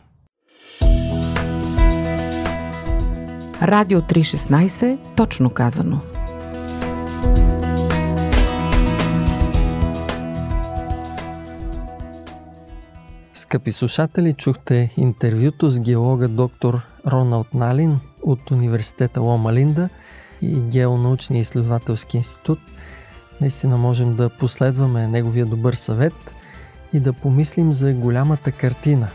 Радио 3.61 4.01
316, 4.01 4.97
точно 5.15 5.49
казано. 5.49 6.01
Скъпи 13.33 13.71
слушатели, 13.71 14.33
чухте 14.33 14.93
интервюто 14.97 15.69
с 15.69 15.79
геолога 15.79 16.27
доктор 16.27 16.81
Роналд 17.07 17.53
Налин 17.53 17.99
от 18.23 18.51
университета 18.51 19.21
Лома 19.21 19.53
Линда 19.53 19.89
и 20.41 20.61
Геонаучния 20.61 21.41
изследователски 21.41 22.17
институт. 22.17 22.59
Наистина 23.41 23.77
можем 23.77 24.15
да 24.15 24.29
последваме 24.29 25.07
неговия 25.07 25.45
добър 25.45 25.73
съвет 25.73 26.33
и 26.93 26.99
да 26.99 27.13
помислим 27.13 27.73
за 27.73 27.93
голямата 27.93 28.51
картина. 28.51 29.07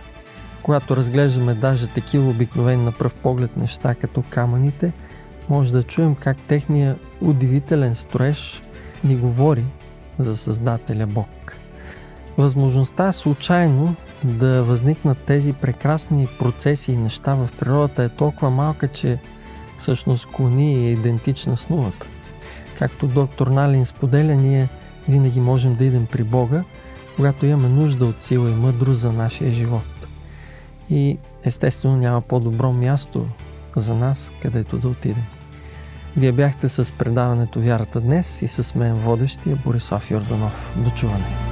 Когато 0.63 0.97
разглеждаме 0.97 1.55
даже 1.55 1.87
такива 1.87 2.31
обикновени 2.31 2.85
на 2.85 2.93
пръв 2.93 3.15
поглед 3.15 3.57
неща 3.57 3.95
като 3.95 4.23
камъните, 4.31 4.93
може 5.49 5.73
да 5.73 5.83
чуем 5.83 6.15
как 6.15 6.37
техния 6.41 6.97
удивителен 7.21 7.95
строеж 7.95 8.63
ни 9.05 9.17
говори 9.17 9.65
за 10.19 10.37
Създателя 10.37 11.07
Бог. 11.07 11.57
Възможността 12.39 13.13
случайно 13.13 13.95
да 14.25 14.63
възникнат 14.63 15.19
тези 15.19 15.53
прекрасни 15.53 16.29
процеси 16.39 16.93
и 16.93 16.97
неща 16.97 17.35
в 17.35 17.49
природата 17.59 18.03
е 18.03 18.09
толкова 18.09 18.51
малка, 18.51 18.89
че 18.89 19.19
всъщност 19.83 20.27
клони 20.27 20.75
е 20.75 20.92
идентична 20.92 21.57
с 21.57 21.68
нулата. 21.68 22.07
Както 22.79 23.07
доктор 23.07 23.47
Налин 23.47 23.87
споделя, 23.87 24.35
ние 24.35 24.68
винаги 25.09 25.40
можем 25.40 25.77
да 25.77 25.85
идем 25.85 26.07
при 26.07 26.23
Бога, 26.23 26.64
когато 27.16 27.47
имаме 27.47 27.68
нужда 27.68 28.07
от 28.07 28.23
сила 28.23 28.51
и 28.51 28.55
мъдрост 28.55 29.01
за 29.01 29.12
нашия 29.12 29.51
живот. 29.51 30.07
И 30.90 31.18
естествено 31.45 31.97
няма 31.97 32.21
по-добро 32.21 32.73
място 32.73 33.27
за 33.77 33.95
нас, 33.95 34.33
където 34.42 34.79
да 34.79 34.88
отидем. 34.88 35.25
Вие 36.16 36.33
бяхте 36.33 36.68
с 36.68 36.92
предаването 36.92 37.61
Вярата 37.61 38.01
днес 38.01 38.42
и 38.42 38.49
с 38.49 38.75
мен 38.75 38.95
водещия 38.95 39.57
Борислав 39.57 40.11
Йорданов. 40.11 40.75
До 40.77 40.90
чуване! 40.90 41.52